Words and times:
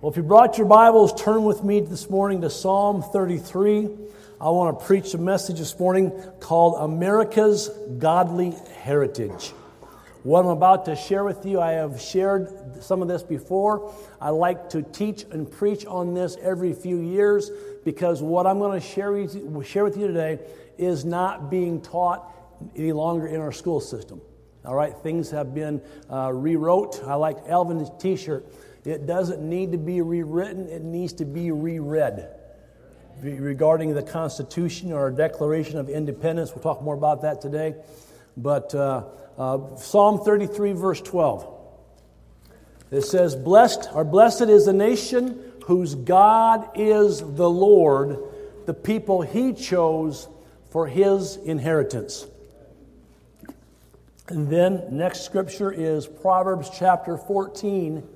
Well, 0.00 0.10
if 0.10 0.16
you 0.16 0.22
brought 0.22 0.56
your 0.56 0.66
Bibles, 0.66 1.12
turn 1.12 1.44
with 1.44 1.62
me 1.62 1.80
this 1.80 2.08
morning 2.08 2.40
to 2.40 2.48
Psalm 2.48 3.02
33. 3.02 3.90
I 4.40 4.48
want 4.48 4.78
to 4.80 4.86
preach 4.86 5.12
a 5.12 5.18
message 5.18 5.58
this 5.58 5.78
morning 5.78 6.10
called 6.40 6.76
America's 6.80 7.68
Godly 7.98 8.54
Heritage. 8.80 9.50
What 10.22 10.40
I'm 10.40 10.46
about 10.46 10.86
to 10.86 10.96
share 10.96 11.22
with 11.22 11.44
you, 11.44 11.60
I 11.60 11.72
have 11.72 12.00
shared 12.00 12.82
some 12.82 13.02
of 13.02 13.08
this 13.08 13.22
before. 13.22 13.92
I 14.22 14.30
like 14.30 14.70
to 14.70 14.80
teach 14.80 15.24
and 15.32 15.50
preach 15.50 15.84
on 15.84 16.14
this 16.14 16.38
every 16.40 16.72
few 16.72 17.02
years 17.02 17.50
because 17.84 18.22
what 18.22 18.46
I'm 18.46 18.58
going 18.58 18.80
to 18.80 18.86
share 18.86 19.12
with 19.12 19.34
you, 19.34 20.06
today 20.06 20.38
is 20.78 21.04
not 21.04 21.50
being 21.50 21.82
taught 21.82 22.26
any 22.74 22.92
longer 22.92 23.26
in 23.26 23.38
our 23.38 23.52
school 23.52 23.82
system. 23.82 24.22
All 24.64 24.74
right, 24.74 24.96
things 24.96 25.30
have 25.30 25.54
been 25.54 25.82
uh, 26.10 26.32
rewrote. 26.32 27.02
I 27.04 27.16
like 27.16 27.36
Elvin's 27.46 27.90
t 27.98 28.16
shirt. 28.16 28.46
It 28.84 29.06
doesn't 29.06 29.42
need 29.42 29.72
to 29.72 29.78
be 29.78 30.00
rewritten, 30.00 30.68
it 30.68 30.82
needs 30.82 31.12
to 31.14 31.24
be 31.24 31.50
reread. 31.50 32.28
Regarding 33.22 33.92
the 33.92 34.02
Constitution 34.02 34.92
or 34.92 35.10
Declaration 35.10 35.78
of 35.78 35.90
Independence, 35.90 36.52
we'll 36.54 36.62
talk 36.62 36.82
more 36.82 36.94
about 36.94 37.22
that 37.22 37.42
today. 37.42 37.74
But 38.36 38.74
uh, 38.74 39.04
uh, 39.36 39.76
Psalm 39.76 40.20
33, 40.20 40.72
verse 40.72 41.02
12, 41.02 41.58
it 42.90 43.02
says, 43.02 43.36
Blessed 43.36 43.90
or 43.92 44.04
blessed 44.04 44.42
is 44.42 44.64
the 44.64 44.72
nation 44.72 45.52
whose 45.66 45.94
God 45.94 46.70
is 46.74 47.20
the 47.20 47.48
Lord, 47.48 48.18
the 48.64 48.74
people 48.74 49.20
he 49.20 49.52
chose 49.52 50.26
for 50.70 50.86
his 50.86 51.36
inheritance. 51.36 52.26
And 54.28 54.48
then, 54.48 54.84
next 54.90 55.22
scripture 55.22 55.70
is 55.70 56.06
Proverbs 56.06 56.70
chapter 56.72 57.18
14 57.18 58.06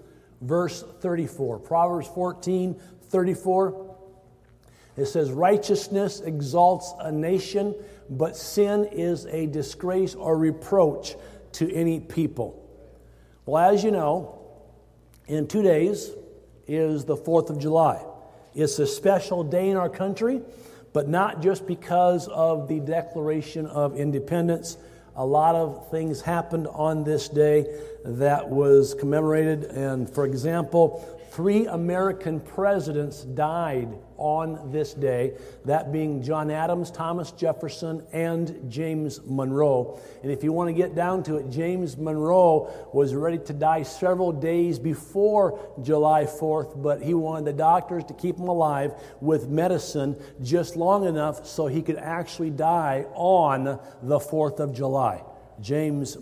verse 0.41 0.85
34. 1.01 1.59
Proverbs 1.61 2.09
14, 2.09 2.81
34. 3.09 3.97
It 4.97 5.07
says, 5.07 5.31
Righteousness 5.31 6.21
exalts 6.21 6.95
a 7.01 7.11
nation, 7.11 7.75
but 8.11 8.37
sin 8.37 8.85
is 8.93 9.27
a 9.27 9.47
disgrace 9.47 10.15
or 10.15 10.37
reproach 10.37 11.17
to 11.53 11.73
any 11.73 12.01
people. 12.01 12.61
Well, 13.47 13.73
as 13.73 13.83
you 13.85 13.91
know, 13.91 14.41
in 15.27 15.47
two 15.47 15.63
days 15.63 16.11
is 16.67 17.05
the 17.05 17.17
4th 17.17 17.51
of 17.51 17.59
July. 17.59 18.05
It's 18.55 18.79
a 18.79 18.87
special 18.87 19.43
day 19.43 19.71
in 19.71 19.77
our 19.77 19.89
country, 19.89 20.41
but 20.93 21.09
not 21.09 21.43
just 21.43 21.67
because 21.67 22.29
of 22.29 22.69
the 22.69 22.81
Declaration 22.81 23.67
of 23.67 23.97
Independence 23.97 24.77
a 25.17 25.25
lot 25.25 25.55
of 25.55 25.91
things 25.91 26.21
happened 26.21 26.67
on 26.69 27.05
this 27.05 27.29
day 27.29 27.67
that 28.05 28.49
was 28.49 28.95
commemorated. 28.95 29.65
And 29.65 30.09
for 30.09 30.27
example, 30.27 31.03
three 31.35 31.67
American 31.67 32.39
presidents 32.39 33.23
died 33.23 33.89
on 34.17 34.71
this 34.71 34.95
day, 34.95 35.37
that 35.65 35.93
being 35.93 36.23
John 36.23 36.49
Adams, 36.49 36.93
Thomas 36.93 37.33
Jefferson, 37.33 38.07
and 38.13 38.71
James 38.71 39.21
Monroe. 39.25 39.99
And 40.23 40.31
if 40.31 40.45
you 40.45 40.53
want 40.53 40.69
to 40.69 40.73
get 40.73 40.95
down 40.95 41.25
to 41.25 41.39
it, 41.39 41.51
James 41.51 41.97
Monroe 41.97 42.71
was 42.93 43.15
ready 43.15 43.39
to 43.39 43.53
die 43.53 43.83
several 43.83 44.31
days 44.31 44.79
before 44.79 45.59
July 45.83 46.25
4th, 46.25 46.81
but 46.81 47.03
he 47.03 47.15
wanted 47.15 47.47
the 47.47 47.53
doctors 47.53 48.05
to 48.05 48.15
keep 48.15 48.39
him 48.39 48.47
alive 48.47 48.95
with 49.21 49.49
medicine 49.49 50.15
just 50.41 50.77
long 50.77 51.05
enough 51.05 51.45
so 51.45 51.67
he 51.67 51.83
could 51.83 51.97
actually 51.97 52.51
die 52.51 53.07
on 53.15 53.81
the 54.03 54.19
4th 54.21 54.61
of 54.61 54.73
July. 54.73 55.21
James, 55.61 56.17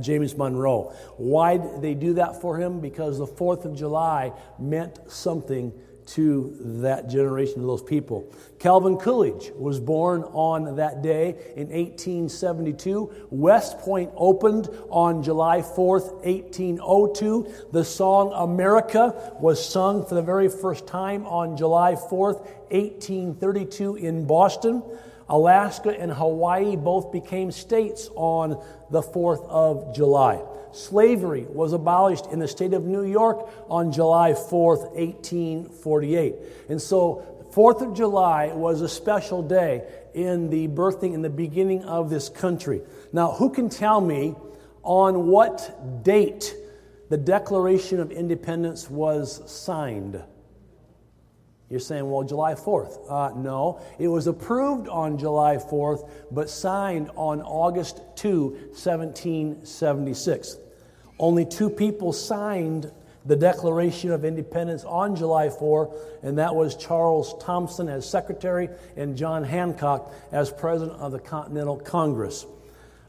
James 0.00 0.36
Monroe. 0.36 0.94
Why 1.16 1.56
did 1.56 1.82
they 1.82 1.94
do 1.94 2.14
that 2.14 2.40
for 2.40 2.58
him? 2.58 2.80
Because 2.80 3.18
the 3.18 3.26
4th 3.26 3.64
of 3.64 3.74
July 3.74 4.32
meant 4.58 4.98
something 5.10 5.72
to 6.06 6.56
that 6.60 7.08
generation 7.08 7.60
of 7.60 7.66
those 7.66 7.82
people. 7.82 8.32
Calvin 8.58 8.96
Coolidge 8.96 9.50
was 9.56 9.80
born 9.80 10.22
on 10.32 10.76
that 10.76 11.02
day 11.02 11.30
in 11.56 11.68
1872. 11.68 13.26
West 13.30 13.78
Point 13.80 14.10
opened 14.16 14.68
on 14.88 15.22
July 15.22 15.62
4th, 15.62 16.12
1802. 16.24 17.46
The 17.72 17.84
song 17.84 18.32
America 18.34 19.34
was 19.40 19.64
sung 19.64 20.06
for 20.06 20.14
the 20.14 20.22
very 20.22 20.48
first 20.48 20.86
time 20.86 21.26
on 21.26 21.56
July 21.56 21.94
4th, 21.94 22.40
1832 22.70 23.96
in 23.96 24.26
Boston. 24.26 24.82
Alaska 25.28 25.90
and 25.90 26.12
Hawaii 26.12 26.76
both 26.76 27.10
became 27.10 27.50
states 27.50 28.10
on 28.14 28.62
the 28.90 29.02
4th 29.02 29.44
of 29.48 29.94
July. 29.94 30.42
Slavery 30.72 31.46
was 31.48 31.72
abolished 31.72 32.26
in 32.26 32.38
the 32.38 32.48
state 32.48 32.74
of 32.74 32.84
New 32.84 33.04
York 33.04 33.48
on 33.68 33.90
July 33.90 34.32
4th, 34.32 34.92
1848. 34.94 36.34
And 36.68 36.80
so, 36.80 37.24
4th 37.52 37.80
of 37.80 37.94
July 37.94 38.48
was 38.48 38.82
a 38.82 38.88
special 38.88 39.42
day 39.42 39.82
in 40.12 40.50
the 40.50 40.68
birthing 40.68 41.14
and 41.14 41.24
the 41.24 41.30
beginning 41.30 41.84
of 41.84 42.10
this 42.10 42.28
country. 42.28 42.82
Now, 43.12 43.32
who 43.32 43.50
can 43.50 43.68
tell 43.68 44.00
me 44.00 44.34
on 44.82 45.26
what 45.28 46.04
date 46.04 46.54
the 47.08 47.16
Declaration 47.16 47.98
of 47.98 48.12
Independence 48.12 48.90
was 48.90 49.42
signed? 49.50 50.22
You're 51.68 51.80
saying, 51.80 52.08
well, 52.08 52.22
July 52.22 52.54
4th. 52.54 53.10
Uh, 53.10 53.36
no, 53.36 53.80
it 53.98 54.06
was 54.06 54.28
approved 54.28 54.88
on 54.88 55.18
July 55.18 55.56
4th, 55.56 56.08
but 56.30 56.48
signed 56.48 57.10
on 57.16 57.42
August 57.42 58.00
2, 58.16 58.50
1776. 58.70 60.58
Only 61.18 61.44
two 61.44 61.68
people 61.68 62.12
signed 62.12 62.92
the 63.24 63.34
Declaration 63.34 64.12
of 64.12 64.24
Independence 64.24 64.84
on 64.84 65.16
July 65.16 65.50
4, 65.50 65.92
and 66.22 66.38
that 66.38 66.54
was 66.54 66.76
Charles 66.76 67.34
Thomson 67.42 67.88
as 67.88 68.08
Secretary 68.08 68.68
and 68.96 69.16
John 69.16 69.42
Hancock 69.42 70.12
as 70.30 70.52
President 70.52 71.00
of 71.00 71.10
the 71.10 71.18
Continental 71.18 71.76
Congress. 71.76 72.46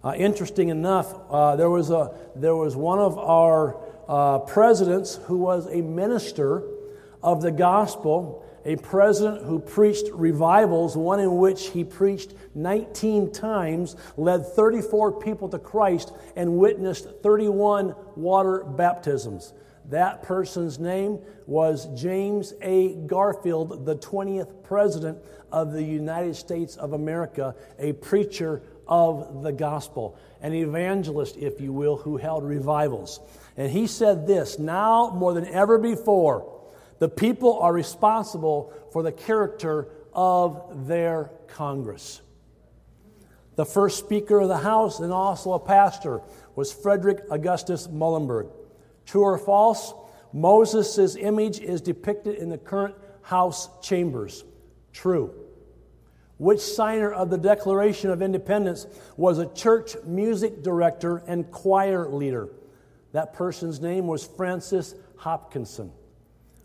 Uh, 0.04 0.14
interesting 0.16 0.70
enough, 0.70 1.14
uh, 1.30 1.56
there, 1.56 1.70
was 1.70 1.92
a, 1.92 2.12
there 2.36 2.56
was 2.56 2.76
one 2.76 2.98
of 2.98 3.20
our 3.20 3.78
uh, 4.08 4.40
presidents 4.40 5.20
who 5.26 5.38
was 5.38 5.68
a 5.68 5.82
minister 5.82 6.64
of 7.22 7.42
the 7.42 7.52
gospel 7.52 8.44
a 8.68 8.76
president 8.76 9.46
who 9.46 9.60
preached 9.60 10.10
revivals, 10.12 10.98
one 10.98 11.22
in 11.22 11.38
which 11.38 11.70
he 11.70 11.86
preached 11.86 12.34
19 12.54 13.32
times, 13.32 13.96
led 14.18 14.46
34 14.46 15.22
people 15.22 15.48
to 15.48 15.58
Christ, 15.58 16.12
and 16.36 16.58
witnessed 16.58 17.08
31 17.24 17.96
water 18.18 18.66
baptisms. 18.66 19.54
That 19.90 20.22
person's 20.22 20.80
name 20.80 21.20
was 21.46 21.88
James 22.00 22.54
A. 22.62 22.96
Garfield, 22.96 23.86
the 23.86 23.96
20th 23.96 24.64
president 24.64 25.18
of 25.50 25.72
the 25.72 25.84
United 25.84 26.36
States 26.36 26.76
of 26.76 26.92
America, 26.92 27.56
a 27.80 27.94
preacher 27.94 28.62
of 28.86 29.44
the 29.44 29.54
gospel, 29.54 30.18
an 30.42 30.54
evangelist, 30.54 31.38
if 31.38 31.62
you 31.62 31.72
will, 31.72 31.96
who 31.96 32.18
held 32.18 32.44
revivals. 32.44 33.22
And 33.56 33.72
he 33.72 33.88
said 33.88 34.28
this 34.28 34.60
now 34.60 35.12
more 35.16 35.34
than 35.34 35.48
ever 35.48 35.78
before, 35.78 36.57
the 37.00 37.10
people 37.10 37.60
are 37.60 37.74
responsible 37.74 38.74
for 38.92 39.04
the 39.04 39.12
character 39.12 39.88
of 40.14 40.88
their 40.88 41.32
Congress. 41.48 42.22
The 43.56 43.66
first 43.66 44.00
Speaker 44.00 44.40
of 44.40 44.48
the 44.48 44.58
House 44.58 45.00
and 45.00 45.12
also 45.12 45.54
a 45.54 45.60
pastor 45.60 46.22
was 46.56 46.72
Frederick 46.72 47.24
Augustus 47.32 47.88
Muhlenberg. 47.88 48.50
True 49.06 49.24
or 49.24 49.38
false? 49.38 49.94
Moses' 50.34 51.16
image 51.16 51.60
is 51.60 51.82
depicted 51.82 52.36
in 52.36 52.50
the 52.50 52.58
current 52.58 52.96
House 53.22 53.70
chambers. 53.82 54.44
True. 54.94 55.34
Which 56.38 56.60
signer 56.60 57.12
of 57.12 57.30
the 57.30 57.38
Declaration 57.38 58.12
of 58.12 58.22
Independence 58.22 58.86
was 59.16 59.40
a 59.40 59.52
church 59.54 59.96
music 60.06 60.62
director 60.62 61.24
and 61.28 61.50
choir 61.52 62.08
leader? 62.08 62.50
That 63.12 63.34
person's 63.34 63.82
name 63.82 64.06
was 64.06 64.26
Francis 64.26 64.94
Hopkinson. 65.16 65.92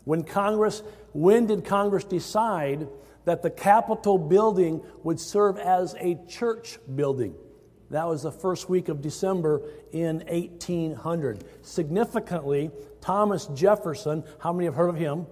When 0.05 0.23
Congress, 0.23 0.83
when 1.13 1.47
did 1.47 1.65
Congress 1.65 2.03
decide 2.03 2.87
that 3.25 3.41
the 3.41 3.49
Capitol 3.49 4.17
building 4.17 4.81
would 5.03 5.19
serve 5.19 5.57
as 5.57 5.95
a 5.99 6.19
church 6.27 6.77
building? 6.93 7.35
That 7.89 8.07
was 8.07 8.23
the 8.23 8.31
first 8.31 8.69
week 8.69 8.89
of 8.89 9.01
December 9.01 9.61
in 9.91 10.23
1800. 10.27 11.43
Significantly, 11.61 12.71
Thomas 13.01 13.45
Jefferson, 13.47 14.23
how 14.39 14.51
many 14.51 14.65
have 14.65 14.75
heard 14.75 14.89
of 14.89 14.95
him? 14.95 15.27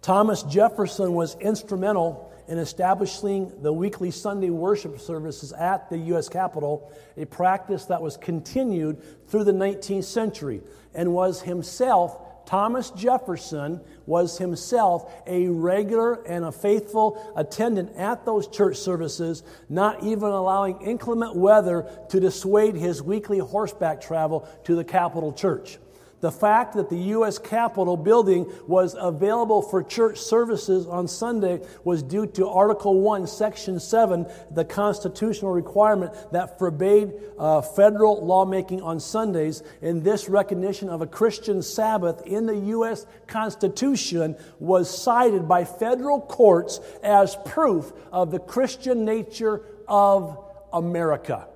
Thomas 0.00 0.42
Jefferson 0.44 1.14
was 1.14 1.36
instrumental 1.40 2.25
in 2.48 2.58
establishing 2.58 3.52
the 3.62 3.72
weekly 3.72 4.10
Sunday 4.10 4.50
worship 4.50 5.00
services 5.00 5.52
at 5.52 5.90
the 5.90 5.98
U.S. 5.98 6.28
Capitol, 6.28 6.92
a 7.16 7.24
practice 7.24 7.86
that 7.86 8.00
was 8.00 8.16
continued 8.16 9.02
through 9.28 9.44
the 9.44 9.52
19th 9.52 10.04
century 10.04 10.62
and 10.94 11.12
was 11.12 11.42
himself, 11.42 12.46
Thomas 12.46 12.90
Jefferson 12.90 13.80
was 14.06 14.38
himself 14.38 15.12
a 15.26 15.48
regular 15.48 16.24
and 16.26 16.44
a 16.44 16.52
faithful 16.52 17.32
attendant 17.36 17.96
at 17.96 18.24
those 18.24 18.46
church 18.46 18.76
services, 18.76 19.42
not 19.68 20.04
even 20.04 20.28
allowing 20.28 20.80
inclement 20.80 21.34
weather 21.34 21.86
to 22.10 22.20
dissuade 22.20 22.76
his 22.76 23.02
weekly 23.02 23.40
horseback 23.40 24.00
travel 24.00 24.48
to 24.64 24.76
the 24.76 24.84
Capitol 24.84 25.32
Church. 25.32 25.78
The 26.20 26.32
fact 26.32 26.74
that 26.74 26.88
the 26.88 26.96
U.S. 26.96 27.38
Capitol 27.38 27.96
building 27.96 28.50
was 28.66 28.96
available 28.98 29.60
for 29.60 29.82
church 29.82 30.18
services 30.18 30.86
on 30.86 31.06
Sunday 31.08 31.60
was 31.84 32.02
due 32.02 32.26
to 32.28 32.48
Article 32.48 33.00
1, 33.00 33.26
Section 33.26 33.78
7, 33.78 34.26
the 34.50 34.64
constitutional 34.64 35.52
requirement 35.52 36.14
that 36.32 36.58
forbade 36.58 37.12
uh, 37.38 37.60
federal 37.60 38.24
lawmaking 38.24 38.80
on 38.80 38.98
Sundays. 38.98 39.62
And 39.82 40.02
this 40.02 40.26
recognition 40.28 40.88
of 40.88 41.02
a 41.02 41.06
Christian 41.06 41.62
Sabbath 41.62 42.22
in 42.26 42.46
the 42.46 42.56
U.S. 42.56 43.04
Constitution 43.26 44.36
was 44.58 44.88
cited 44.88 45.46
by 45.46 45.64
federal 45.64 46.22
courts 46.22 46.80
as 47.02 47.36
proof 47.44 47.92
of 48.10 48.30
the 48.30 48.38
Christian 48.38 49.04
nature 49.04 49.62
of 49.86 50.42
America. 50.72 51.46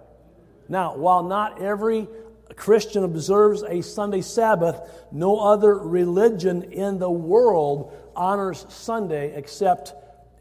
Now, 0.68 0.96
while 0.96 1.22
not 1.22 1.62
every 1.62 2.08
Christian 2.54 3.04
observes 3.04 3.62
a 3.62 3.80
Sunday 3.82 4.22
Sabbath, 4.22 4.80
no 5.12 5.38
other 5.38 5.76
religion 5.78 6.62
in 6.64 6.98
the 6.98 7.10
world 7.10 7.92
honors 8.16 8.66
Sunday 8.68 9.34
except 9.36 9.94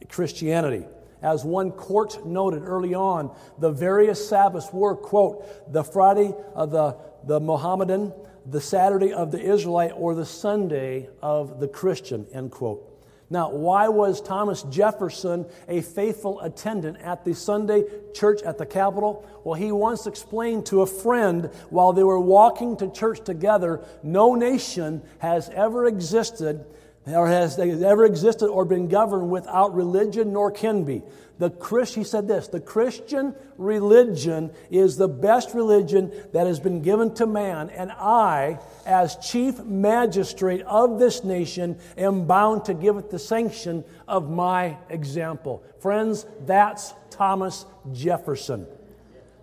Christianity. 0.09 0.85
As 1.21 1.43
one 1.43 1.71
court 1.71 2.25
noted 2.25 2.63
early 2.63 2.93
on, 2.93 3.35
the 3.57 3.71
various 3.71 4.27
Sabbaths 4.27 4.71
were, 4.71 4.95
quote, 4.95 5.71
the 5.71 5.83
Friday 5.83 6.33
of 6.55 6.71
the, 6.71 6.95
the 7.25 7.39
Mohammedan, 7.39 8.13
the 8.45 8.61
Saturday 8.61 9.13
of 9.13 9.31
the 9.31 9.39
Israelite, 9.39 9.91
or 9.95 10.15
the 10.15 10.25
Sunday 10.25 11.09
of 11.21 11.59
the 11.59 11.67
Christian, 11.67 12.25
end 12.33 12.51
quote. 12.51 12.88
Now, 13.31 13.51
why 13.51 13.87
was 13.89 14.21
Thomas 14.21 14.63
Jefferson 14.63 15.45
a 15.67 15.81
faithful 15.81 16.39
attendant 16.41 16.97
at 17.01 17.23
the 17.23 17.35
Sunday 17.35 17.83
church 18.13 18.41
at 18.41 18.57
the 18.57 18.65
Capitol? 18.65 19.23
Well, 19.43 19.53
he 19.53 19.71
once 19.71 20.07
explained 20.07 20.65
to 20.67 20.81
a 20.81 20.87
friend 20.87 21.51
while 21.69 21.93
they 21.93 22.03
were 22.03 22.19
walking 22.19 22.75
to 22.77 22.89
church 22.91 23.23
together 23.23 23.81
no 24.01 24.33
nation 24.33 25.03
has 25.19 25.49
ever 25.49 25.85
existed 25.85 26.65
or 27.13 27.27
has 27.27 27.57
ever 27.59 28.05
existed 28.05 28.47
or 28.47 28.65
been 28.65 28.87
governed 28.87 29.29
without 29.29 29.73
religion 29.73 30.33
nor 30.33 30.51
can 30.51 30.83
be. 30.83 31.01
The 31.39 31.49
Christ, 31.49 31.95
he 31.95 32.03
said 32.03 32.27
this, 32.27 32.49
the 32.49 32.59
Christian 32.59 33.33
religion 33.57 34.51
is 34.69 34.97
the 34.97 35.07
best 35.07 35.53
religion 35.53 36.11
that 36.33 36.47
has 36.47 36.59
been 36.59 36.81
given 36.81 37.13
to 37.15 37.25
man, 37.25 37.69
and 37.69 37.93
I, 37.93 38.59
as 38.85 39.15
chief 39.17 39.57
magistrate 39.63 40.61
of 40.63 40.99
this 40.99 41.23
nation, 41.23 41.79
am 41.97 42.25
bound 42.25 42.65
to 42.65 42.73
give 42.73 42.97
it 42.97 43.09
the 43.09 43.19
sanction 43.19 43.85
of 44.05 44.29
my 44.29 44.77
example. 44.89 45.63
Friends, 45.79 46.25
that's 46.45 46.93
Thomas 47.09 47.65
Jefferson. 47.93 48.67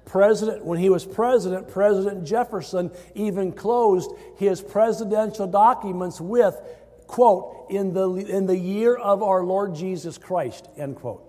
President, 0.05 0.65
when 0.65 0.79
he 0.79 0.91
was 0.91 1.05
president, 1.05 1.69
President 1.69 2.25
Jefferson 2.25 2.91
even 3.15 3.53
closed 3.53 4.11
his 4.37 4.61
presidential 4.61 5.47
documents 5.47 6.21
with, 6.21 6.61
quote, 7.06 7.67
in 7.70 7.93
the, 7.93 8.11
in 8.14 8.47
the 8.47 8.56
year 8.56 8.94
of 8.94 9.23
our 9.23 9.43
Lord 9.44 9.75
Jesus 9.75 10.19
Christ, 10.19 10.69
end 10.76 10.97
quote. 10.97 11.23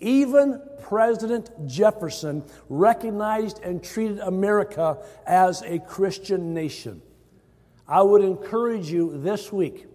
Even 0.00 0.62
President 0.80 1.50
Jefferson 1.66 2.44
recognized 2.68 3.60
and 3.64 3.82
treated 3.82 4.20
America 4.20 4.98
as 5.26 5.62
a 5.62 5.80
Christian 5.80 6.54
nation. 6.54 7.02
I 7.88 8.02
would 8.02 8.22
encourage 8.22 8.90
you 8.90 9.18
this 9.18 9.52
week, 9.52 9.87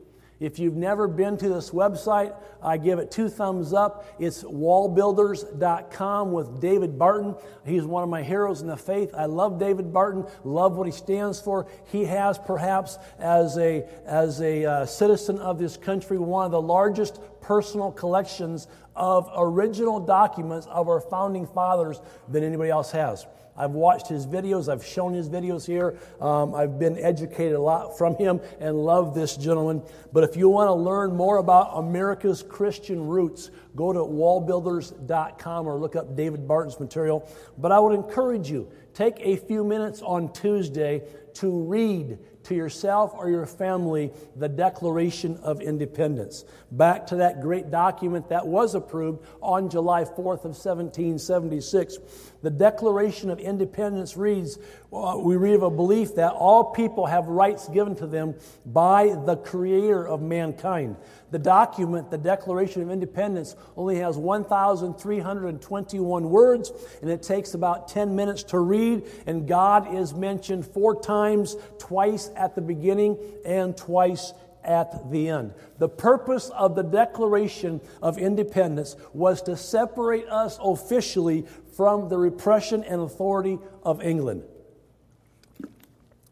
if 0.43 0.59
you've 0.59 0.75
never 0.75 1.07
been 1.07 1.37
to 1.37 1.47
this 1.47 1.69
website, 1.69 2.35
I 2.61 2.75
give 2.75 2.99
it 2.99 3.09
two 3.09 3.29
thumbs 3.29 3.71
up. 3.71 4.05
It's 4.19 4.43
wallbuilders.com 4.43 6.31
with 6.33 6.59
David 6.59 6.99
Barton. 6.99 7.35
He's 7.65 7.85
one 7.85 8.03
of 8.03 8.09
my 8.09 8.23
heroes 8.23 8.59
in 8.61 8.67
the 8.67 8.75
faith. 8.75 9.13
I 9.17 9.25
love 9.25 9.57
David 9.57 9.93
Barton, 9.93 10.25
love 10.43 10.75
what 10.75 10.85
he 10.85 10.91
stands 10.91 11.39
for. 11.39 11.67
He 11.85 12.03
has 12.03 12.37
perhaps, 12.37 12.97
as 13.19 13.57
a, 13.57 13.85
as 14.05 14.41
a 14.41 14.65
uh, 14.65 14.85
citizen 14.85 15.39
of 15.39 15.57
this 15.57 15.77
country, 15.77 16.17
one 16.17 16.45
of 16.45 16.51
the 16.51 16.61
largest 16.61 17.21
personal 17.39 17.93
collections 17.93 18.67
of 18.97 19.31
original 19.37 20.01
documents 20.01 20.67
of 20.67 20.89
our 20.89 20.99
founding 20.99 21.47
fathers 21.47 22.01
than 22.27 22.43
anybody 22.43 22.69
else 22.69 22.91
has. 22.91 23.25
I've 23.55 23.71
watched 23.71 24.07
his 24.07 24.25
videos, 24.25 24.71
I've 24.71 24.85
shown 24.85 25.13
his 25.13 25.29
videos 25.29 25.65
here. 25.65 25.97
Um, 26.19 26.55
I've 26.55 26.79
been 26.79 26.97
educated 26.97 27.53
a 27.53 27.61
lot 27.61 27.97
from 27.97 28.15
him 28.15 28.41
and 28.59 28.77
love 28.77 29.13
this 29.13 29.37
gentleman. 29.37 29.83
But 30.11 30.23
if 30.23 30.35
you 30.35 30.49
want 30.49 30.69
to 30.69 30.73
learn 30.73 31.15
more 31.15 31.37
about 31.37 31.77
America's 31.77 32.43
Christian 32.43 33.07
roots, 33.07 33.51
go 33.75 33.93
to 33.93 33.99
wallbuilders.com 33.99 35.67
or 35.67 35.77
look 35.77 35.95
up 35.95 36.15
David 36.15 36.47
Barton's 36.47 36.79
material. 36.79 37.27
But 37.57 37.71
I 37.71 37.79
would 37.79 37.93
encourage 37.93 38.49
you, 38.49 38.71
take 38.93 39.19
a 39.19 39.35
few 39.35 39.63
minutes 39.63 40.01
on 40.01 40.33
Tuesday 40.33 41.03
to 41.35 41.63
read 41.63 42.19
to 42.43 42.55
yourself 42.55 43.13
or 43.15 43.29
your 43.29 43.45
family 43.45 44.11
the 44.35 44.49
Declaration 44.49 45.37
of 45.37 45.61
Independence. 45.61 46.45
Back 46.71 47.07
to 47.07 47.17
that 47.17 47.41
great 47.41 47.71
document 47.71 48.29
that 48.29 48.45
was 48.45 48.75
approved 48.75 49.25
on 49.41 49.69
July 49.69 50.03
4th 50.03 50.45
of 50.45 50.55
1776. 50.55 51.97
The 52.43 52.51
Declaration 52.51 53.29
of 53.29 53.39
Independence 53.39 54.17
reads, 54.17 54.59
we 54.91 55.37
read 55.37 55.55
of 55.55 55.63
a 55.63 55.69
belief 55.69 56.15
that 56.15 56.33
all 56.33 56.65
people 56.65 57.05
have 57.05 57.27
rights 57.27 57.69
given 57.69 57.95
to 57.95 58.05
them 58.05 58.35
by 58.65 59.15
the 59.25 59.37
creator 59.37 60.05
of 60.05 60.21
mankind. 60.21 60.97
The 61.31 61.39
document, 61.39 62.11
the 62.11 62.17
Declaration 62.17 62.81
of 62.81 62.91
Independence, 62.91 63.55
only 63.77 63.99
has 63.99 64.17
1,321 64.17 66.29
words, 66.29 66.73
and 67.01 67.09
it 67.09 67.23
takes 67.23 67.53
about 67.53 67.87
10 67.87 68.13
minutes 68.15 68.43
to 68.43 68.59
read, 68.59 69.03
and 69.25 69.47
God 69.47 69.95
is 69.95 70.13
mentioned 70.13 70.67
four 70.67 71.01
times, 71.01 71.55
twice 71.79 72.29
at 72.35 72.55
the 72.55 72.61
beginning 72.61 73.17
and 73.45 73.77
twice 73.77 74.33
at 74.65 75.11
the 75.11 75.29
end. 75.29 75.53
The 75.77 75.89
purpose 75.89 76.49
of 76.49 76.75
the 76.75 76.83
Declaration 76.83 77.81
of 78.01 78.17
Independence 78.17 78.95
was 79.13 79.41
to 79.43 79.57
separate 79.57 80.27
us 80.27 80.57
officially 80.63 81.45
from 81.75 82.09
the 82.09 82.17
repression 82.17 82.83
and 82.83 83.01
authority 83.01 83.59
of 83.83 84.01
England. 84.01 84.43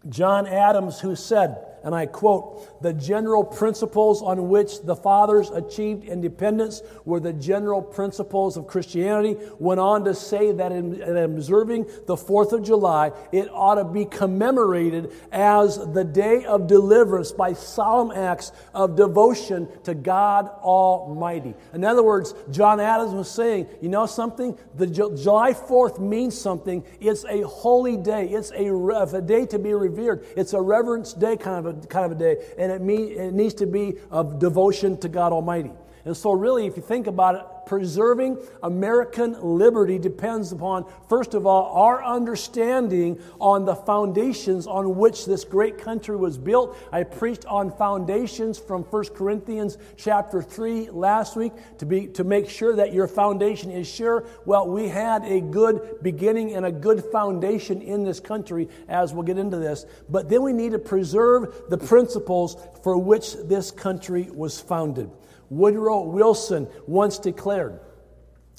John 0.09 0.47
Adams, 0.47 0.99
who 0.99 1.15
said, 1.15 1.57
and 1.83 1.95
I 1.95 2.05
quote, 2.05 2.81
the 2.81 2.93
general 2.93 3.43
principles 3.43 4.21
on 4.21 4.49
which 4.49 4.81
the 4.81 4.95
fathers 4.95 5.49
achieved 5.49 6.03
independence 6.03 6.81
were 7.05 7.19
the 7.19 7.33
general 7.33 7.81
principles 7.81 8.57
of 8.57 8.67
Christianity, 8.67 9.37
went 9.57 9.79
on 9.79 10.05
to 10.05 10.13
say 10.13 10.51
that 10.51 10.71
in, 10.71 11.01
in 11.01 11.17
observing 11.17 11.85
the 12.05 12.15
4th 12.15 12.51
of 12.53 12.63
July, 12.63 13.11
it 13.31 13.49
ought 13.51 13.75
to 13.75 13.83
be 13.83 14.05
commemorated 14.05 15.11
as 15.31 15.77
the 15.93 16.03
day 16.03 16.45
of 16.45 16.67
deliverance 16.67 17.31
by 17.31 17.53
solemn 17.53 18.11
acts 18.11 18.51
of 18.73 18.95
devotion 18.95 19.67
to 19.83 19.95
God 19.95 20.49
Almighty. 20.61 21.55
In 21.73 21.83
other 21.83 22.03
words, 22.03 22.35
John 22.51 22.79
Adams 22.79 23.13
was 23.13 23.29
saying, 23.29 23.67
you 23.81 23.89
know 23.89 24.05
something? 24.05 24.57
The 24.75 24.87
July 24.87 25.53
4th 25.53 25.99
means 25.99 26.39
something. 26.39 26.83
It's 26.99 27.25
a 27.25 27.41
holy 27.41 27.97
day. 27.97 28.27
It's 28.27 28.51
a, 28.51 28.69
a 28.69 29.21
day 29.21 29.45
to 29.47 29.59
be 29.59 29.73
revered. 29.73 30.25
It's 30.37 30.53
a 30.53 30.61
reverence 30.61 31.13
day 31.13 31.37
kind 31.37 31.65
of 31.65 31.70
a, 31.71 31.87
kind 31.87 32.05
of 32.05 32.11
a 32.11 32.15
day, 32.15 32.37
and 32.57 32.71
it, 32.71 32.81
mean, 32.81 33.11
it 33.11 33.33
needs 33.33 33.53
to 33.55 33.65
be 33.65 33.95
of 34.09 34.39
devotion 34.39 34.97
to 34.99 35.09
God 35.09 35.33
Almighty. 35.33 35.71
And 36.05 36.15
so, 36.15 36.31
really, 36.31 36.65
if 36.65 36.77
you 36.77 36.83
think 36.83 37.07
about 37.07 37.35
it, 37.35 37.41
preserving 37.65 38.37
American 38.63 39.35
liberty 39.41 39.97
depends 39.99 40.51
upon, 40.51 40.85
first 41.07 41.33
of 41.33 41.45
all, 41.45 41.71
our 41.73 42.03
understanding 42.03 43.19
on 43.39 43.65
the 43.65 43.75
foundations 43.75 44.67
on 44.67 44.95
which 44.95 45.25
this 45.25 45.43
great 45.43 45.77
country 45.77 46.15
was 46.15 46.37
built. 46.37 46.77
I 46.91 47.03
preached 47.03 47.45
on 47.45 47.71
foundations 47.71 48.57
from 48.57 48.83
1 48.83 49.05
Corinthians 49.15 49.77
chapter 49.97 50.41
3 50.41 50.89
last 50.89 51.35
week 51.35 51.53
to, 51.77 51.85
be, 51.85 52.07
to 52.07 52.23
make 52.23 52.49
sure 52.49 52.75
that 52.75 52.93
your 52.93 53.07
foundation 53.07 53.71
is 53.71 53.87
sure. 53.87 54.25
Well, 54.45 54.67
we 54.67 54.87
had 54.87 55.23
a 55.25 55.41
good 55.41 55.99
beginning 56.01 56.55
and 56.55 56.65
a 56.65 56.71
good 56.71 57.03
foundation 57.05 57.81
in 57.81 58.03
this 58.03 58.19
country, 58.19 58.69
as 58.87 59.13
we'll 59.13 59.23
get 59.23 59.37
into 59.37 59.57
this. 59.57 59.85
But 60.09 60.29
then 60.29 60.41
we 60.41 60.53
need 60.53 60.71
to 60.71 60.79
preserve 60.79 61.69
the 61.69 61.77
principles 61.77 62.57
for 62.83 62.97
which 62.97 63.35
this 63.45 63.71
country 63.71 64.29
was 64.31 64.59
founded. 64.59 65.09
Woodrow 65.51 66.03
Wilson 66.03 66.67
once 66.87 67.19
declared, 67.19 67.79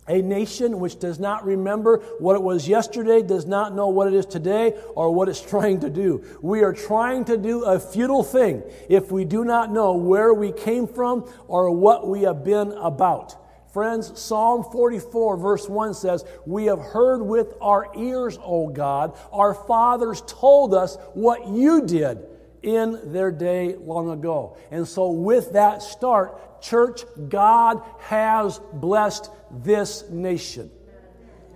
a 0.06 0.20
nation 0.20 0.78
which 0.78 0.98
does 0.98 1.18
not 1.18 1.46
remember 1.46 1.98
what 2.18 2.34
it 2.34 2.42
was 2.42 2.68
yesterday 2.68 3.22
does 3.22 3.46
not 3.46 3.74
know 3.74 3.88
what 3.88 4.08
it 4.08 4.14
is 4.14 4.26
today 4.26 4.74
or 4.94 5.10
what 5.14 5.28
it's 5.28 5.40
trying 5.50 5.80
to 5.80 5.90
do. 5.90 6.22
We 6.42 6.62
are 6.62 6.74
trying 6.74 7.24
to 7.26 7.38
do 7.38 7.64
a 7.64 7.80
futile 7.80 8.22
thing 8.22 8.62
if 8.90 9.10
we 9.10 9.24
do 9.24 9.44
not 9.44 9.72
know 9.72 9.94
where 9.94 10.34
we 10.34 10.52
came 10.52 10.86
from 10.86 11.32
or 11.48 11.70
what 11.70 12.06
we 12.06 12.22
have 12.22 12.44
been 12.44 12.72
about. 12.72 13.38
Friends, 13.72 14.20
Psalm 14.20 14.64
44, 14.64 15.38
verse 15.38 15.66
1 15.66 15.94
says, 15.94 16.26
We 16.44 16.66
have 16.66 16.80
heard 16.80 17.22
with 17.22 17.54
our 17.62 17.90
ears, 17.96 18.38
O 18.42 18.68
God. 18.68 19.16
Our 19.32 19.54
fathers 19.54 20.22
told 20.26 20.74
us 20.74 20.98
what 21.14 21.48
you 21.48 21.86
did 21.86 22.26
in 22.62 23.12
their 23.12 23.30
day 23.30 23.74
long 23.76 24.10
ago. 24.10 24.56
And 24.70 24.86
so, 24.86 25.10
with 25.10 25.52
that 25.52 25.82
start, 25.82 26.62
Church, 26.62 27.02
God 27.28 27.82
has 27.98 28.60
blessed 28.72 29.30
this 29.50 30.08
nation. 30.08 30.70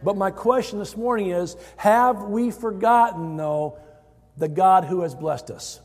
But 0.03 0.17
my 0.17 0.31
question 0.31 0.79
this 0.79 0.97
morning 0.97 1.31
is 1.31 1.57
have 1.77 2.25
we 2.25 2.51
forgotten, 2.51 3.37
though, 3.37 3.79
the 4.37 4.49
God 4.49 4.85
who 4.85 5.03
has 5.03 5.15
blessed 5.15 5.51
us? 5.51 5.81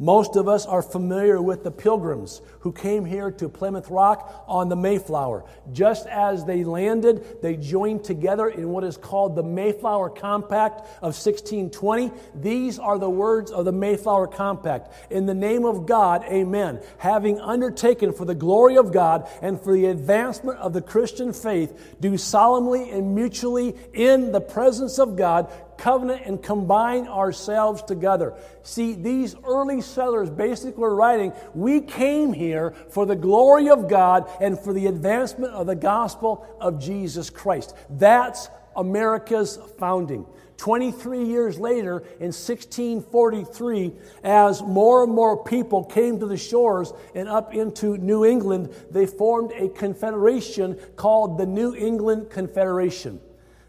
Most 0.00 0.34
of 0.36 0.48
us 0.48 0.64
are 0.64 0.80
familiar 0.80 1.42
with 1.42 1.62
the 1.62 1.70
pilgrims 1.70 2.40
who 2.60 2.72
came 2.72 3.04
here 3.04 3.30
to 3.32 3.50
Plymouth 3.50 3.90
Rock 3.90 4.44
on 4.48 4.70
the 4.70 4.76
Mayflower. 4.76 5.44
Just 5.72 6.06
as 6.06 6.46
they 6.46 6.64
landed, 6.64 7.42
they 7.42 7.56
joined 7.56 8.02
together 8.02 8.48
in 8.48 8.70
what 8.70 8.82
is 8.82 8.96
called 8.96 9.36
the 9.36 9.42
Mayflower 9.42 10.08
Compact 10.08 10.80
of 11.02 11.12
1620. 11.12 12.12
These 12.34 12.78
are 12.78 12.98
the 12.98 13.10
words 13.10 13.50
of 13.50 13.66
the 13.66 13.72
Mayflower 13.72 14.26
Compact. 14.26 14.90
In 15.12 15.26
the 15.26 15.34
name 15.34 15.66
of 15.66 15.84
God, 15.84 16.24
amen. 16.24 16.80
Having 16.96 17.38
undertaken 17.38 18.14
for 18.14 18.24
the 18.24 18.34
glory 18.34 18.78
of 18.78 18.94
God 18.94 19.28
and 19.42 19.60
for 19.60 19.74
the 19.74 19.84
advancement 19.84 20.58
of 20.60 20.72
the 20.72 20.80
Christian 20.80 21.34
faith, 21.34 21.96
do 22.00 22.16
solemnly 22.16 22.90
and 22.90 23.14
mutually 23.14 23.76
in 23.92 24.32
the 24.32 24.40
presence 24.40 24.98
of 24.98 25.14
God 25.14 25.52
covenant 25.80 26.22
and 26.26 26.40
combine 26.42 27.08
ourselves 27.08 27.82
together. 27.82 28.34
See, 28.62 28.92
these 28.94 29.34
early 29.44 29.80
settlers 29.80 30.30
basically 30.30 30.80
were 30.80 30.94
writing, 30.94 31.32
we 31.54 31.80
came 31.80 32.32
here 32.32 32.74
for 32.90 33.06
the 33.06 33.16
glory 33.16 33.70
of 33.70 33.88
God 33.88 34.30
and 34.40 34.58
for 34.58 34.72
the 34.72 34.86
advancement 34.86 35.52
of 35.54 35.66
the 35.66 35.74
gospel 35.74 36.46
of 36.60 36.78
Jesus 36.78 37.30
Christ. 37.30 37.74
That's 37.88 38.48
America's 38.76 39.58
founding. 39.78 40.26
23 40.58 41.24
years 41.24 41.58
later, 41.58 42.00
in 42.18 42.32
1643, 42.34 43.92
as 44.22 44.62
more 44.62 45.04
and 45.04 45.12
more 45.12 45.42
people 45.42 45.82
came 45.82 46.20
to 46.20 46.26
the 46.26 46.36
shores 46.36 46.92
and 47.14 47.30
up 47.30 47.54
into 47.54 47.96
New 47.96 48.26
England, 48.26 48.68
they 48.90 49.06
formed 49.06 49.52
a 49.52 49.70
confederation 49.70 50.78
called 50.96 51.38
the 51.38 51.46
New 51.46 51.74
England 51.74 52.28
Confederation. 52.28 53.20